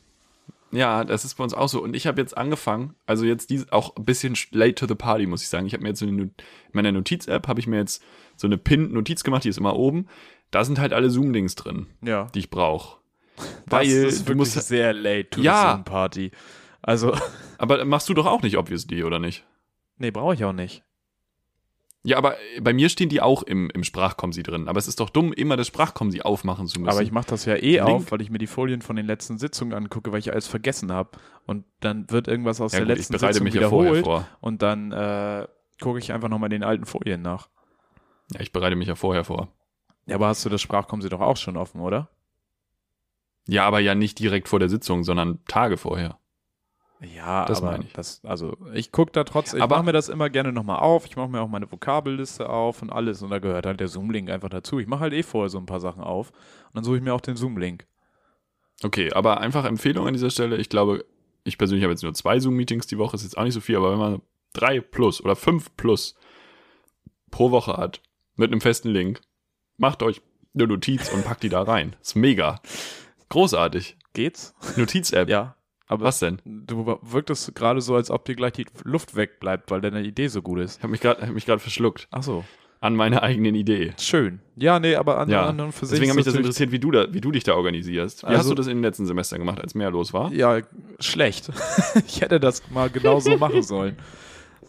[0.72, 1.82] Ja, das ist bei uns auch so.
[1.82, 5.26] Und ich habe jetzt angefangen, also jetzt dies, auch ein bisschen late to the party,
[5.26, 5.66] muss ich sagen.
[5.66, 8.04] Ich habe mir jetzt so eine, Not- in meiner Notiz-App habe ich mir jetzt
[8.36, 10.08] so eine Pin-Notiz gemacht, die ist immer oben.
[10.52, 12.28] Da sind halt alle Zoom-Dings drin, Ja.
[12.36, 13.00] die ich brauche.
[13.38, 15.62] Das Weil ist du wirklich musst, sehr late to Ja.
[15.62, 16.32] the Zoom Party.
[16.82, 17.14] Also,
[17.58, 19.46] aber machst du doch auch nicht, obviously, oder nicht?
[20.00, 20.84] nee, brauche ich auch nicht.
[22.04, 24.70] Ja, aber bei mir stehen die auch im, im Sprachkomsi drin.
[24.70, 26.90] Aber es ist doch dumm, immer das Sprachkomsi aufmachen zu müssen.
[26.90, 27.82] Aber ich mache das ja eh Link.
[27.82, 30.94] auf, weil ich mir die Folien von den letzten Sitzungen angucke, weil ich alles vergessen
[30.94, 31.12] habe.
[31.46, 33.92] Und dann wird irgendwas aus ja, der gut, ich letzten bereite Sitzung mich ja vorher
[33.92, 34.28] wiederholt vor.
[34.40, 35.48] und dann äh,
[35.82, 37.50] gucke ich einfach nochmal den alten Folien nach.
[38.34, 39.50] Ja, ich bereite mich ja vorher vor.
[40.06, 42.10] Ja, aber hast du das Sprachkommen sie doch auch schon offen, oder?
[43.46, 46.19] Ja, aber ja nicht direkt vor der Sitzung, sondern Tage vorher.
[47.02, 47.94] Ja, Das aber meine ich.
[47.94, 51.06] das, also ich gucke da trotzdem, ich Aber- mache mir das immer gerne nochmal auf,
[51.06, 54.30] ich mache mir auch meine Vokabelliste auf und alles und da gehört halt der Zoom-Link
[54.30, 54.80] einfach dazu.
[54.80, 57.14] Ich mache halt eh vorher so ein paar Sachen auf und dann suche ich mir
[57.14, 57.86] auch den Zoom-Link.
[58.84, 60.58] Okay, aber einfach Empfehlung an dieser Stelle.
[60.58, 61.06] Ich glaube,
[61.46, 63.78] ich persönlich habe jetzt nur zwei Zoom-Meetings die Woche, ist jetzt auch nicht so viel,
[63.78, 64.22] aber wenn man
[64.52, 66.16] drei plus oder fünf plus
[67.32, 68.02] pro Woche hat,
[68.36, 69.22] mit einem festen Link,
[69.78, 70.22] macht euch
[70.54, 71.96] eine Notiz und packt die da rein.
[72.02, 72.60] Ist mega.
[73.30, 73.96] Großartig.
[74.14, 74.54] Geht's?
[74.76, 75.30] Notiz-App.
[75.30, 75.56] Ja.
[75.90, 76.40] Aber Was denn?
[76.46, 80.42] du wirktest gerade so, als ob dir gleich die Luft wegbleibt, weil deine Idee so
[80.42, 80.78] gut ist.
[80.78, 82.46] Ich habe mich gerade hab mich gerade verschluckt Ach so.
[82.80, 83.94] an meiner eigenen Idee.
[84.00, 84.40] Schön.
[84.56, 86.92] Ja, nee, aber an Ja, an und für Deswegen hat mich das interessiert, wie du,
[86.92, 88.22] da, wie du dich da organisierst.
[88.24, 90.32] Wie hast Also- du das in den letzten Semestern gemacht, als mehr los war?
[90.32, 90.60] Ja,
[91.00, 91.50] schlecht.
[92.08, 93.98] ich hätte das mal genau so machen sollen.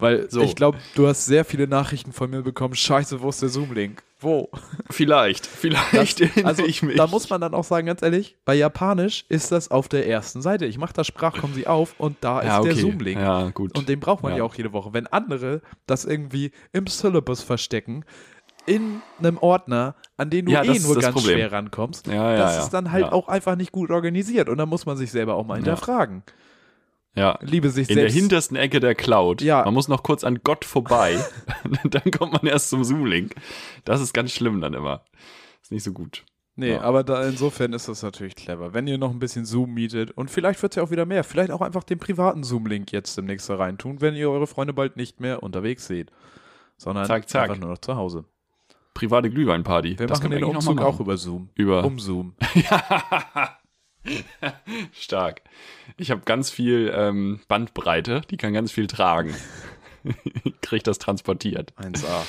[0.01, 0.41] Weil So.
[0.43, 2.75] ich glaube, du hast sehr viele Nachrichten von mir bekommen.
[2.75, 4.03] Scheiße, wo ist der Zoom-Link?
[4.23, 4.51] Wo?
[4.91, 6.97] Vielleicht, vielleicht erinnere Also, ich mich.
[6.97, 10.43] da muss man dann auch sagen, ganz ehrlich, bei Japanisch ist das auf der ersten
[10.43, 10.67] Seite.
[10.67, 12.69] Ich mache das Sprachkommen sie auf und da ist ja, okay.
[12.69, 13.19] der Zoom-Link.
[13.21, 13.79] Ja, gut.
[13.79, 14.39] Und den braucht man ja.
[14.39, 14.45] Ja.
[14.45, 14.93] auch jede Woche.
[14.93, 18.05] Wenn andere das irgendwie im Syllabus verstecken,
[18.67, 21.37] in einem Ordner, an den du Ja, eh das ist nur das ganz Problem.
[21.39, 24.51] schwer rankommst, ja, ja, das ist dann halt auch einfach nicht gut organisiert.
[24.51, 26.23] Und dann muss man sich selber auch mal hinterfragen.
[27.17, 27.39] Ja.
[27.43, 28.17] Liebe sich In der selbst.
[28.21, 29.43] hintersten Ecke der Cloud.
[29.43, 29.65] Ja.
[29.65, 31.19] Man muss noch kurz an Gott vorbei.
[31.85, 33.35] dann kommt man erst zum Zoom-Link.
[33.85, 35.05] Das ist ganz schlimm dann immer.
[35.63, 36.25] Ist nicht so gut.
[36.57, 36.81] Nee, Ja.
[36.83, 38.75] aber da insofern ist das natürlich clever.
[38.75, 41.25] Wenn ihr noch ein bisschen Zoom mietet und vielleicht wird es ja auch wieder mehr,
[41.25, 44.97] vielleicht auch einfach den privaten Zoom-Link jetzt demnächst da reintun, wenn ihr eure Freunde bald
[44.97, 46.11] nicht mehr unterwegs seht,
[46.77, 47.45] sondern Zack, zack.
[47.51, 48.25] einfach nur noch zu Hause.
[48.95, 49.99] Private Glühweinparty.
[49.99, 51.49] Wir das machen können den Umzug auch über Zoom.
[51.55, 51.85] Über.
[51.85, 52.35] Um Zoom.
[54.93, 55.43] Stark.
[55.97, 59.35] Ich habe ganz viel ähm, Bandbreite, die kann ganz viel tragen.
[60.63, 61.73] Krieg das transportiert.
[61.79, 62.25] 1A.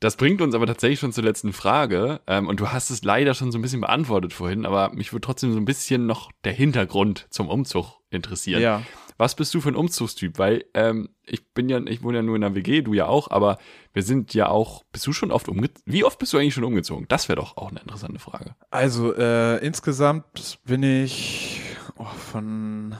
[0.00, 2.20] Das bringt uns aber tatsächlich schon zur letzten Frage.
[2.28, 5.22] Ähm, und du hast es leider schon so ein bisschen beantwortet vorhin, aber mich würde
[5.22, 8.62] trotzdem so ein bisschen noch der Hintergrund zum Umzug interessieren.
[8.62, 8.82] Ja.
[9.18, 10.38] Was bist du für ein Umzugstyp?
[10.38, 13.30] Weil ähm, ich bin ja, ich wohne ja nur in einer WG, du ja auch,
[13.30, 13.58] aber
[13.92, 14.84] wir sind ja auch.
[14.92, 15.82] Bist du schon oft umgezogen?
[15.84, 17.06] Wie oft bist du eigentlich schon umgezogen?
[17.08, 18.54] Das wäre doch auch eine interessante Frage.
[18.70, 21.60] Also, äh, insgesamt bin ich
[21.96, 22.94] oh, von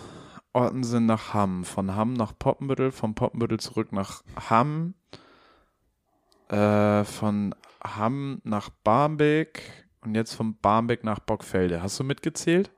[0.53, 4.95] Ortensen nach Hamm, von Hamm nach Poppenbüttel, von Poppenbüttel zurück nach Hamm,
[6.49, 7.55] äh, von
[7.85, 9.63] Hamm nach Barmbek
[10.01, 11.81] und jetzt von Barmbek nach Bockfelde.
[11.81, 12.73] Hast du mitgezählt?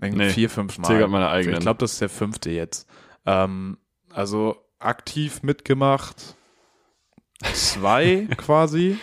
[0.00, 0.86] Nee, vier, fünf Mal.
[0.86, 1.56] zähl grad meine eigenen.
[1.56, 2.88] Ich glaube, das ist der fünfte jetzt.
[3.26, 3.78] Ähm,
[4.12, 6.36] also aktiv mitgemacht
[7.52, 8.98] zwei quasi.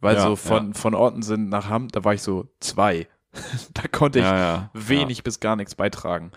[0.00, 3.08] Weil Ja, so von, von Ortensen nach Hamm, da war ich so zwei.
[3.74, 4.70] da konnte ich ja, ja.
[4.74, 6.32] wenig bis gar nichts beitragen.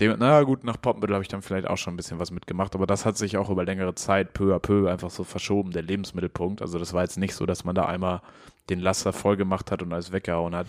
[0.00, 2.74] Dem, na gut, nach Poppenbüttel habe ich dann vielleicht auch schon ein bisschen was mitgemacht,
[2.74, 5.82] aber das hat sich auch über längere Zeit peu à peu einfach so verschoben, der
[5.82, 6.60] Lebensmittelpunkt.
[6.60, 8.20] Also das war jetzt nicht so, dass man da einmal
[8.68, 10.66] den Laster voll gemacht hat und alles weggehauen hat.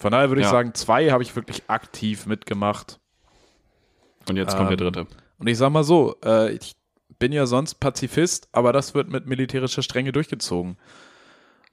[0.00, 0.50] Von daher würde ich Ja.
[0.50, 3.00] sagen, zwei habe ich wirklich aktiv mitgemacht.
[4.28, 5.06] Und jetzt kommt der Ähm, dritte.
[5.38, 6.76] Und ich sag mal so, äh, ich
[7.18, 10.76] bin ja sonst Pazifist, aber das wird mit militärischer Strenge durchgezogen.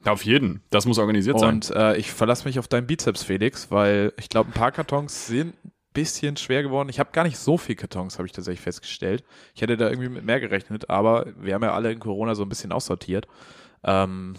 [0.06, 0.62] Auf jeden.
[0.70, 1.56] Das muss organisiert sein.
[1.56, 5.28] Und äh, ich verlasse mich auf deinen Bizeps, Felix, weil ich glaube, ein paar Kartons
[5.28, 6.90] sind ein bisschen schwer geworden.
[6.90, 9.24] Ich habe gar nicht so viel Kartons, habe ich tatsächlich festgestellt.
[9.56, 12.44] Ich hätte da irgendwie mit mehr gerechnet, aber wir haben ja alle in Corona so
[12.44, 13.28] ein bisschen aussortiert.
[13.88, 14.34] Ähm,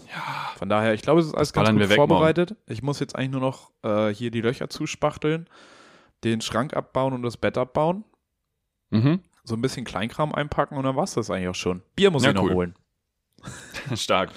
[0.57, 2.09] Von daher, ich glaube, es ist alles ganz ballern gut weg morgen.
[2.09, 2.55] vorbereitet.
[2.67, 5.47] Ich muss jetzt eigentlich nur noch äh, hier die Löcher zuspachteln,
[6.23, 8.03] den Schrank abbauen und das Bett abbauen.
[8.89, 9.21] Mhm.
[9.43, 11.81] So ein bisschen Kleinkram einpacken und dann war es das eigentlich auch schon.
[11.95, 12.53] Bier muss Ja, ich noch cool.
[12.53, 12.75] holen.
[13.95, 14.31] Stark.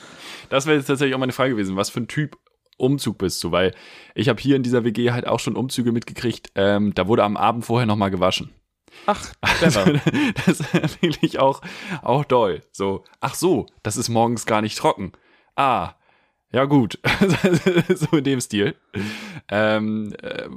[0.49, 1.77] Das wäre jetzt tatsächlich auch meine Frage gewesen.
[1.77, 2.39] Was für ein Typ
[2.77, 3.51] Umzug bist du?
[3.51, 3.75] Weil
[4.15, 6.53] ich habe hier in dieser WG halt auch schon Umzüge mitgekriegt.
[6.55, 8.51] Ähm, da wurde am Abend vorher nochmal gewaschen.
[9.07, 9.33] Ach,
[9.63, 10.01] Also, clever.
[10.47, 11.61] das ist wirklich auch,
[12.03, 12.63] auch doll.
[12.73, 15.13] So, ach so, das ist morgens gar nicht trocken.
[15.57, 15.95] Ah,
[16.53, 16.99] ja gut.
[17.95, 18.75] so in dem Stil.
[19.49, 20.49] Ähm, äh,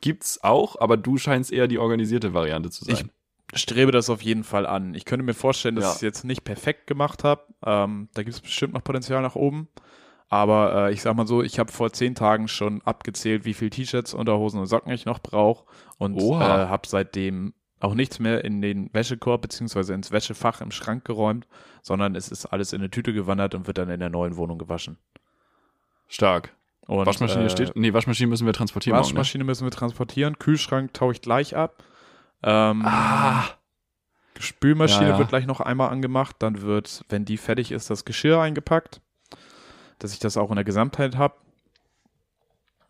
[0.00, 3.10] gibt's auch, aber du scheinst eher die organisierte Variante zu sein.
[3.54, 4.94] strebe das auf jeden Fall an.
[4.94, 5.90] Ich könnte mir vorstellen, dass Ja.
[5.90, 7.42] ich es jetzt nicht perfekt gemacht habe.
[7.64, 9.68] Ähm, da gibt es bestimmt noch Potenzial nach oben.
[10.30, 13.70] Aber äh, ich sag mal so, ich habe vor zehn Tagen schon abgezählt, wie viel
[13.70, 15.64] T-Shirts, Unterhosen und Socken ich noch brauche.
[15.98, 17.52] Und äh, habe seitdem
[17.84, 21.46] auch nichts mehr in den Wäschekorb beziehungsweise ins Wäschefach im Schrank geräumt,
[21.82, 24.58] sondern es ist alles in eine Tüte gewandert und wird dann in der neuen Wohnung
[24.58, 24.98] gewaschen.
[26.08, 26.54] Stark.
[26.86, 27.76] Und, Waschmaschine äh, steht.
[27.76, 28.96] Nee, Waschmaschine müssen wir transportieren.
[28.96, 29.14] morgen, ne?
[29.14, 31.82] Waschmaschine müssen wir transportieren, Kühlschrank taue ich gleich ab.
[32.42, 32.82] Ähm?
[32.84, 33.44] Ah,
[34.38, 35.18] Spülmaschine Ja, ja.
[35.18, 39.00] wird gleich noch einmal angemacht, dann wird, wenn die fertig ist, das Geschirr eingepackt,
[39.98, 41.34] dass ich das auch in der Gesamtheit habe.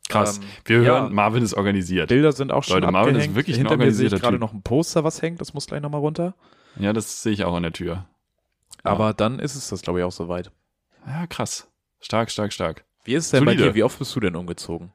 [0.09, 0.39] Krass.
[0.39, 0.85] Ähm, wir ja.
[0.85, 2.09] hören, Marvin ist organisiert.
[2.09, 3.37] Bilder sind auch schon Leute, Marvin ist abgehängt.
[3.37, 5.83] wirklich ein Hinter mir sehe ich gerade noch ein Poster, was hängt, das muss gleich
[5.83, 6.35] nochmal runter.
[6.79, 8.07] Ja, das sehe ich auch an der Tür.
[8.85, 8.91] Ja.
[8.91, 10.51] Aber dann ist es das, glaube ich, auch soweit.
[11.07, 11.69] Ja, krass.
[12.01, 12.85] Stark, stark, stark.
[13.05, 13.71] Wie ist es denn bei Solide.
[13.71, 13.75] dir?
[13.75, 14.93] Wie oft bist du denn umgezogen?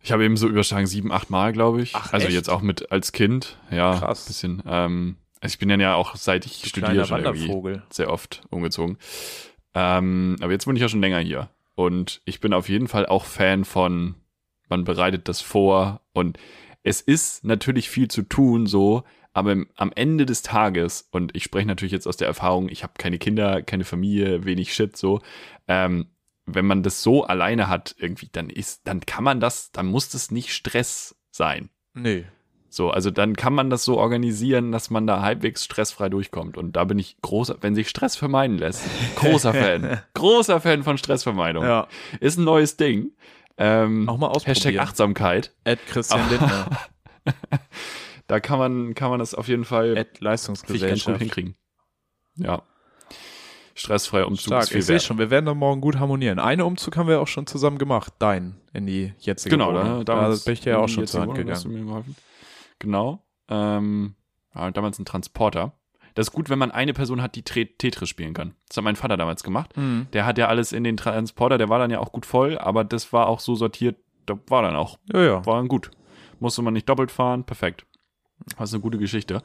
[0.00, 1.94] Ich habe eben so überschlagen sieben, acht Mal, glaube ich.
[1.94, 2.34] Ach, also echt?
[2.34, 3.58] jetzt auch mit als Kind.
[3.70, 4.26] Ja, Krass.
[4.26, 4.62] bisschen.
[4.66, 8.42] Ähm, also ich bin dann ja auch, seit ich Du studiere, schon irgendwie sehr oft
[8.50, 8.98] umgezogen.
[9.74, 11.50] Ähm, aber jetzt bin ich ja schon länger hier.
[11.76, 14.16] Und ich bin auf jeden Fall auch Fan von,
[14.68, 16.38] man bereitet das vor und
[16.82, 21.44] es ist natürlich viel zu tun, so, aber im, am Ende des Tages, und ich
[21.44, 25.20] spreche natürlich jetzt aus der Erfahrung, ich habe keine Kinder, keine Familie, wenig Shit, so,
[25.68, 26.06] ähm,
[26.46, 30.08] wenn man das so alleine hat, irgendwie, dann ist, dann kann man das, dann muss
[30.08, 31.68] das nicht Stress sein.
[31.92, 32.24] Nee.
[32.68, 36.56] So, also dann kann man das so organisieren, dass man da halbwegs stressfrei durchkommt.
[36.56, 38.82] Und da bin ich großer, wenn sich Stress vermeiden lässt,
[39.16, 40.00] großer Fan.
[40.14, 41.64] großer Fan von Stressvermeidung.
[41.64, 41.86] Ja.
[42.20, 43.12] Ist ein neues Ding.
[43.56, 44.80] Ähm, Auch mal Hashtag ausprobieren.
[44.80, 45.54] Achtsamkeit.
[45.64, 46.70] Ed Christian Lindner.
[48.28, 51.18] Da kann man, kann man das auf jeden Fall sich ganz gut Leistungsgesellschaft.
[51.20, 51.54] hinkriegen.
[52.34, 52.62] Ja.
[53.74, 56.38] Stressfreier Umzug Stark, ist viel ich sehe schon, wir werden dann morgen gut harmonieren.
[56.38, 60.04] Einen Umzug haben wir auch schon zusammen gemacht, dein, in die jetzige Genau, Wohnung.
[60.04, 62.04] da, da bin ich dir ja auch schon zur Hand gegangen.
[62.78, 63.24] Genau.
[63.48, 64.14] Ähm,
[64.54, 65.72] ja, damals ein Transporter.
[66.14, 68.54] Das ist gut, wenn man eine Person hat, die Tetris spielen kann.
[68.68, 69.76] Das hat mein Vater damals gemacht.
[69.76, 70.06] Mhm.
[70.14, 72.84] Der hat ja alles in den Transporter, der war dann ja auch gut voll, aber
[72.84, 75.46] das war auch so sortiert, da war dann auch, Ja, ja.
[75.46, 75.90] war dann gut.
[76.40, 77.86] Musste man nicht doppelt fahren, perfekt.
[78.58, 79.42] Das ist eine gute Geschichte.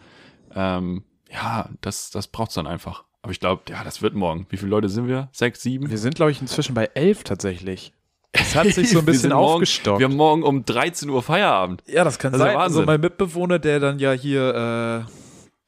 [0.56, 3.04] Ähm, ja, das, das braucht's dann einfach.
[3.22, 4.48] Aber ich glaube, ja, das wird morgen.
[4.50, 5.30] Wie viele Leute sind wir?
[5.32, 5.90] Sechs, sieben?
[5.90, 7.94] Wir sind, glaube ich, inzwischen bei elf tatsächlich.
[8.34, 10.00] Es hat sich so ein Wir bisschen morgen- aufgestockt.
[10.00, 11.84] Wir haben morgen um 13 Uhr Feierabend.
[11.88, 12.56] ja, das kann Das sein.
[12.56, 15.12] Also mein Mitbewohner, der dann ja hier äh,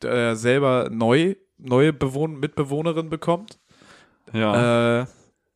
[0.01, 3.59] der selber neu, neue Bewohn Mitbewohnerin bekommt,
[4.31, 5.01] Ja.
[5.01, 5.05] äh,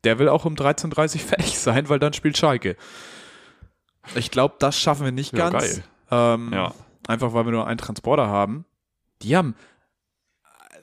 [0.03, 2.76] der will auch um 13.30 Uhr fertig sein, weil dann spielt Schalke.
[4.16, 5.64] Ich glaube, das schaffen wir nicht Ja, ganz.
[5.64, 5.84] geil.
[6.12, 6.74] Ähm, ja.
[7.08, 8.66] Einfach weil wir nur einen Transporter haben.
[9.22, 9.55] Die haben.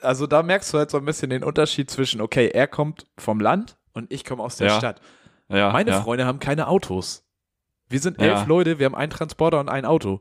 [0.01, 3.41] Also da merkst du halt so ein bisschen den Unterschied zwischen, okay, er kommt vom
[3.41, 4.79] Land und ich komme aus der Ja.
[4.79, 5.01] Stadt.
[5.49, 5.71] Ja.
[5.73, 6.03] Meine ja.
[6.03, 7.25] Freunde haben keine Autos.
[7.89, 8.39] Wir sind Ja.
[8.39, 10.21] elf Leute, wir haben einen Transporter und ein Auto.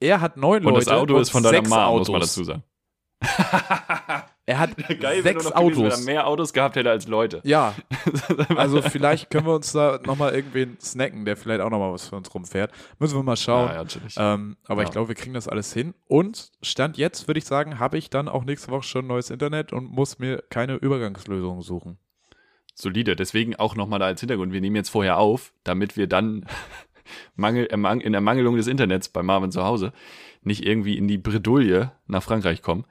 [0.00, 0.86] Er hat neun Und Leute.
[0.86, 2.08] das Auto und ist von deiner sechs Mama, Autos.
[2.08, 2.62] muss man dazu sagen.
[4.44, 5.78] Er hat Geil, sechs gewesen, Autos.
[5.78, 7.40] wenn er mehr Autos gehabt hätte als Leute.
[7.44, 7.74] Ja,
[8.56, 12.16] also vielleicht können wir uns da nochmal irgendwen snacken, der vielleicht auch nochmal was für
[12.16, 12.72] uns rumfährt.
[12.98, 13.68] Müssen wir mal schauen.
[13.68, 14.14] Ja, ja, natürlich.
[14.18, 14.92] Ähm, aber ich Ja.
[14.94, 15.94] glaube, wir kriegen das alles hin.
[16.08, 19.72] Und Stand jetzt, würde ich sagen, habe ich dann auch nächste Woche schon neues Internet
[19.72, 21.98] und muss mir keine Übergangslösung suchen.
[22.74, 23.16] Solide.
[23.16, 24.52] Deswegen auch nochmal da als Hintergrund.
[24.52, 26.46] Wir nehmen jetzt vorher auf, damit wir dann
[27.36, 29.92] Mangel, ermang- in Ermangelung des Internets bei Marvin zu Hause
[30.44, 32.84] nicht irgendwie in die Bredouille nach Frankreich kommen.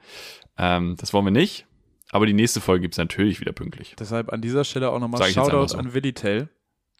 [0.56, 1.66] Ähm, das wollen wir nicht.
[2.10, 3.94] Aber die nächste Folge gibt's natürlich wieder pünktlich.
[3.98, 5.78] Deshalb an dieser Stelle auch nochmal Shoutout so.
[5.78, 6.48] an Willi Tell.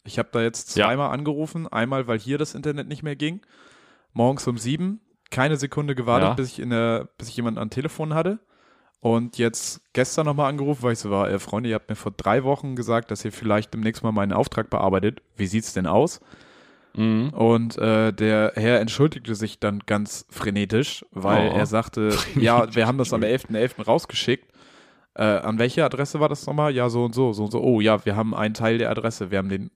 [0.03, 0.85] Ich habe da jetzt Ja.
[0.87, 1.67] zweimal angerufen.
[1.67, 3.41] Einmal, weil hier das Internet nicht mehr ging.
[4.11, 5.01] Morgens um sieben.
[5.31, 6.33] Keine Sekunde gewartet, Ja.
[6.35, 8.39] bis, ich in der, bis ich jemanden am Telefon hatte.
[9.03, 12.13] Und jetzt gestern nochmal angerufen, weil ich so war, äh, Freunde, ihr habt mir vor
[12.15, 15.21] drei Wochen gesagt, dass ihr vielleicht demnächst mal meinen Auftrag bearbeitet.
[15.35, 16.21] Wie sieht's denn aus?
[16.95, 17.29] Mhm.
[17.31, 21.55] Und äh, der Herr entschuldigte sich dann ganz frenetisch, weil Oh.
[21.57, 23.83] er sagte, ja, wir haben das am 11.11.
[23.83, 24.49] rausgeschickt.
[25.15, 26.73] Äh, an welche Adresse war das nochmal?
[26.73, 27.61] Ja, so und so, so und so.
[27.61, 29.69] Oh ja, wir haben einen Teil der Adresse, wir haben den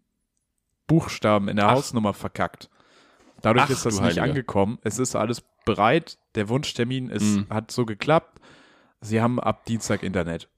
[0.88, 1.72] Buchstaben in der Ach.
[1.74, 2.70] Hausnummer verkackt.
[3.42, 4.24] Dadurch Ach, ist das nicht Heiliger.
[4.24, 4.80] angekommen.
[4.84, 6.18] Es ist alles bereit.
[6.36, 7.46] Der Wunschtermin ist, Mhm.
[7.50, 8.40] hat so geklappt.
[9.02, 10.50] Sie haben ab Dienstag Internet.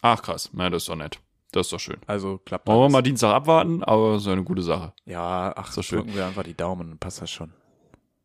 [0.00, 1.20] Ach krass, na, das ist doch nett.
[1.52, 1.98] Das ist doch schön.
[2.06, 4.94] Also klappt Wollen wir mal Dienstag abwarten, aber so eine gute Sache.
[5.04, 5.98] Ja, ach, So schön.
[5.98, 7.52] drücken wir einfach die Daumen, dann passt das schon.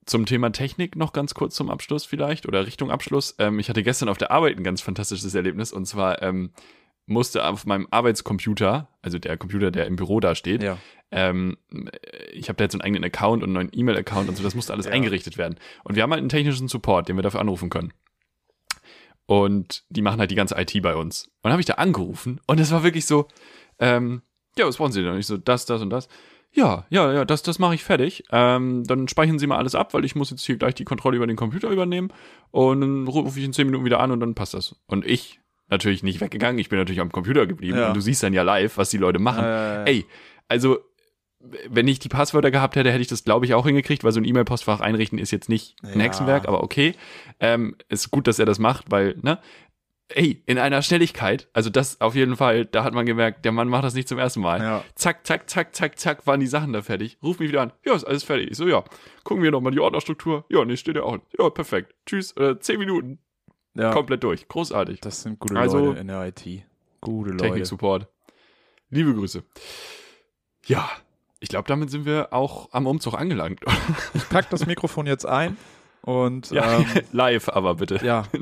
[0.05, 3.35] Zum Thema Technik noch ganz kurz zum Abschluss vielleicht oder Richtung Abschluss.
[3.39, 6.51] Ähm, ich hatte gestern auf der Arbeit ein ganz fantastisches Erlebnis und zwar ähm,
[7.05, 10.77] musste auf meinem Arbeitscomputer, also der Computer, der im Büro da steht, Ja.
[11.11, 11.57] ähm,
[12.31, 14.71] ich habe da jetzt einen eigenen Account und einen neuen E-Mail-Account und so, das musste
[14.73, 14.93] alles Ja.
[14.93, 15.57] eingerichtet werden.
[15.83, 17.91] Und wir haben halt einen technischen Support, den wir dafür anrufen können.
[19.27, 21.25] Und die machen halt die ganze IT bei uns.
[21.25, 23.27] Und dann habe ich da angerufen und es war wirklich so,
[23.77, 24.21] ähm,
[24.57, 25.11] ja, was brauchen Sie denn?
[25.11, 26.07] Und ich so, das, das und das.
[26.53, 28.23] Ja, ja, ja, das, das mache ich fertig.
[28.31, 31.17] Ähm, dann speichern Sie mal alles ab, weil ich muss jetzt hier gleich die Kontrolle
[31.17, 32.11] über den Computer übernehmen.
[32.51, 34.75] Und dann rufe ich in zehn Minuten wieder an und dann passt das.
[34.87, 37.89] Und ich natürlich nicht weggegangen, ich bin natürlich am Computer geblieben Ja.
[37.89, 39.43] und du siehst dann ja live, was die Leute machen.
[39.43, 40.05] Äh, Ey,
[40.47, 40.79] also
[41.39, 44.19] wenn ich die Passwörter gehabt hätte, hätte ich das, glaube ich, auch hingekriegt, weil so
[44.19, 46.05] ein E-Mail-Postfach einrichten ist jetzt nicht ein Ja.
[46.05, 46.95] Hexenwerk, aber okay.
[47.39, 49.39] Ähm, ist gut, dass er das macht, weil, ne?
[50.09, 53.67] Ey, in einer Schnelligkeit, also das auf jeden Fall, da hat man gemerkt, der Mann
[53.67, 54.61] macht das nicht zum ersten Mal.
[54.61, 54.83] Ja.
[54.95, 57.17] Zack, zack, zack, zack, zack, waren die Sachen da fertig.
[57.21, 57.73] Ruf mich wieder an.
[57.85, 58.49] Ja, ist alles fertig.
[58.51, 58.85] Ich so, ja.
[59.25, 60.45] Gucken wir nochmal die Ordnerstruktur.
[60.49, 61.17] Ja, nee, steht ja auch.
[61.37, 61.93] Ja, perfekt.
[62.05, 62.31] Tschüss.
[62.37, 63.19] Äh, zehn Minuten.
[63.75, 63.91] ja.
[63.91, 64.47] Komplett durch.
[64.47, 65.01] Großartig.
[65.01, 66.63] Das sind gute Also- Leute in der IT.
[67.01, 67.43] Gute Leute.
[67.43, 68.07] Technik-Support.
[68.89, 69.43] Liebe Grüße.
[70.67, 70.89] Ja,
[71.39, 73.59] ich glaube, damit sind wir auch am Umzug angelangt.
[74.13, 75.57] Ich pack das Mikrofon jetzt ein
[76.01, 77.99] und Ja, ähm, live aber bitte.
[78.05, 78.23] ja,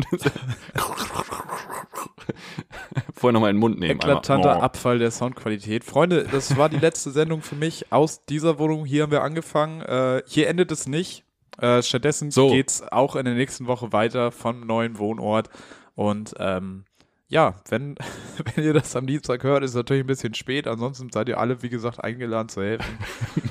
[3.14, 4.00] vorher nochmal in den Mund nehmen.
[4.00, 4.58] Eklatanter.
[4.58, 4.62] Oh.
[4.62, 5.84] Abfall der Soundqualität.
[5.84, 8.86] Freunde, das war die letzte Sendung für mich aus dieser Wohnung.
[8.86, 9.82] Hier haben wir angefangen.
[9.82, 11.24] Äh, hier endet es nicht.
[11.60, 12.50] Äh, stattdessen So.
[12.50, 15.50] geht's auch in der nächsten Woche weiter vom neuen Wohnort.
[15.96, 16.86] Und ähm,
[17.28, 17.96] ja, wenn,
[18.56, 20.68] wenn ihr das am Dienstag hört, ist es natürlich ein bisschen spät.
[20.68, 22.98] Ansonsten seid ihr alle, wie gesagt, eingeladen zu helfen.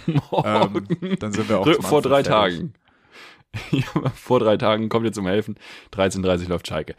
[0.45, 0.87] ähm,
[1.19, 2.59] dann sind wir auch vor drei fertig.
[2.59, 2.75] Tagen.
[3.71, 5.57] Ja, vor drei Tagen kommt ihr zum Helfen.
[5.93, 6.97] 13.30 läuft Schalke.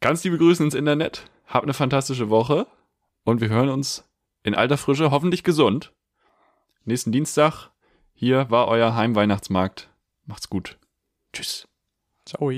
[0.00, 1.30] Ganz liebe Grüße ins Internet.
[1.46, 2.66] Habt eine fantastische Woche.
[3.22, 4.04] Und wir hören uns
[4.42, 5.92] in alter Frische, hoffentlich gesund.
[6.84, 7.70] Nächsten Dienstag.
[8.12, 9.90] Hier war euer Heimweihnachtsmarkt.
[10.26, 10.76] Macht's gut.
[11.32, 11.68] Tschüss.
[12.26, 12.50] Ciao.